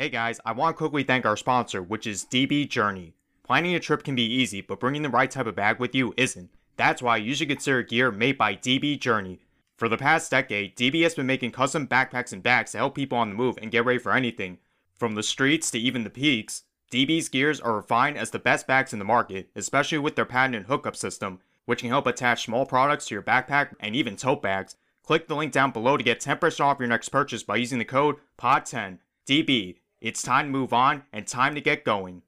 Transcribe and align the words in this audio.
Hey 0.00 0.10
guys, 0.10 0.38
I 0.44 0.52
want 0.52 0.76
to 0.76 0.78
quickly 0.78 1.02
thank 1.02 1.26
our 1.26 1.36
sponsor, 1.36 1.82
which 1.82 2.06
is 2.06 2.24
DB 2.24 2.68
Journey. 2.68 3.14
Planning 3.42 3.74
a 3.74 3.80
trip 3.80 4.04
can 4.04 4.14
be 4.14 4.22
easy, 4.22 4.60
but 4.60 4.78
bringing 4.78 5.02
the 5.02 5.08
right 5.08 5.28
type 5.28 5.48
of 5.48 5.56
bag 5.56 5.80
with 5.80 5.92
you 5.92 6.14
isn't. 6.16 6.50
That's 6.76 7.02
why 7.02 7.16
you 7.16 7.34
should 7.34 7.48
consider 7.48 7.82
gear 7.82 8.12
made 8.12 8.38
by 8.38 8.54
DB 8.54 9.00
Journey. 9.00 9.40
For 9.76 9.88
the 9.88 9.96
past 9.96 10.30
decade, 10.30 10.76
DB 10.76 11.02
has 11.02 11.16
been 11.16 11.26
making 11.26 11.50
custom 11.50 11.88
backpacks 11.88 12.32
and 12.32 12.44
bags 12.44 12.70
to 12.70 12.78
help 12.78 12.94
people 12.94 13.18
on 13.18 13.30
the 13.30 13.34
move 13.34 13.58
and 13.60 13.72
get 13.72 13.84
ready 13.84 13.98
for 13.98 14.12
anything. 14.12 14.58
From 14.94 15.16
the 15.16 15.22
streets 15.24 15.68
to 15.72 15.80
even 15.80 16.04
the 16.04 16.10
peaks, 16.10 16.62
DB's 16.92 17.28
gears 17.28 17.60
are 17.60 17.74
refined 17.74 18.16
as 18.16 18.30
the 18.30 18.38
best 18.38 18.68
bags 18.68 18.92
in 18.92 19.00
the 19.00 19.04
market, 19.04 19.50
especially 19.56 19.98
with 19.98 20.14
their 20.14 20.24
patented 20.24 20.66
hookup 20.66 20.94
system, 20.94 21.40
which 21.64 21.80
can 21.80 21.90
help 21.90 22.06
attach 22.06 22.44
small 22.44 22.66
products 22.66 23.06
to 23.06 23.16
your 23.16 23.22
backpack 23.22 23.74
and 23.80 23.96
even 23.96 24.14
tote 24.14 24.42
bags. 24.42 24.76
Click 25.02 25.26
the 25.26 25.34
link 25.34 25.52
down 25.52 25.72
below 25.72 25.96
to 25.96 26.04
get 26.04 26.20
10% 26.20 26.60
off 26.60 26.78
your 26.78 26.86
next 26.86 27.08
purchase 27.08 27.42
by 27.42 27.56
using 27.56 27.80
the 27.80 27.84
code 27.84 28.14
POD10. 28.40 28.98
DB, 29.26 29.74
it's 30.00 30.22
time 30.22 30.46
to 30.46 30.52
move 30.52 30.72
on 30.72 31.02
and 31.12 31.26
time 31.26 31.54
to 31.56 31.60
get 31.60 31.84
going. 31.84 32.22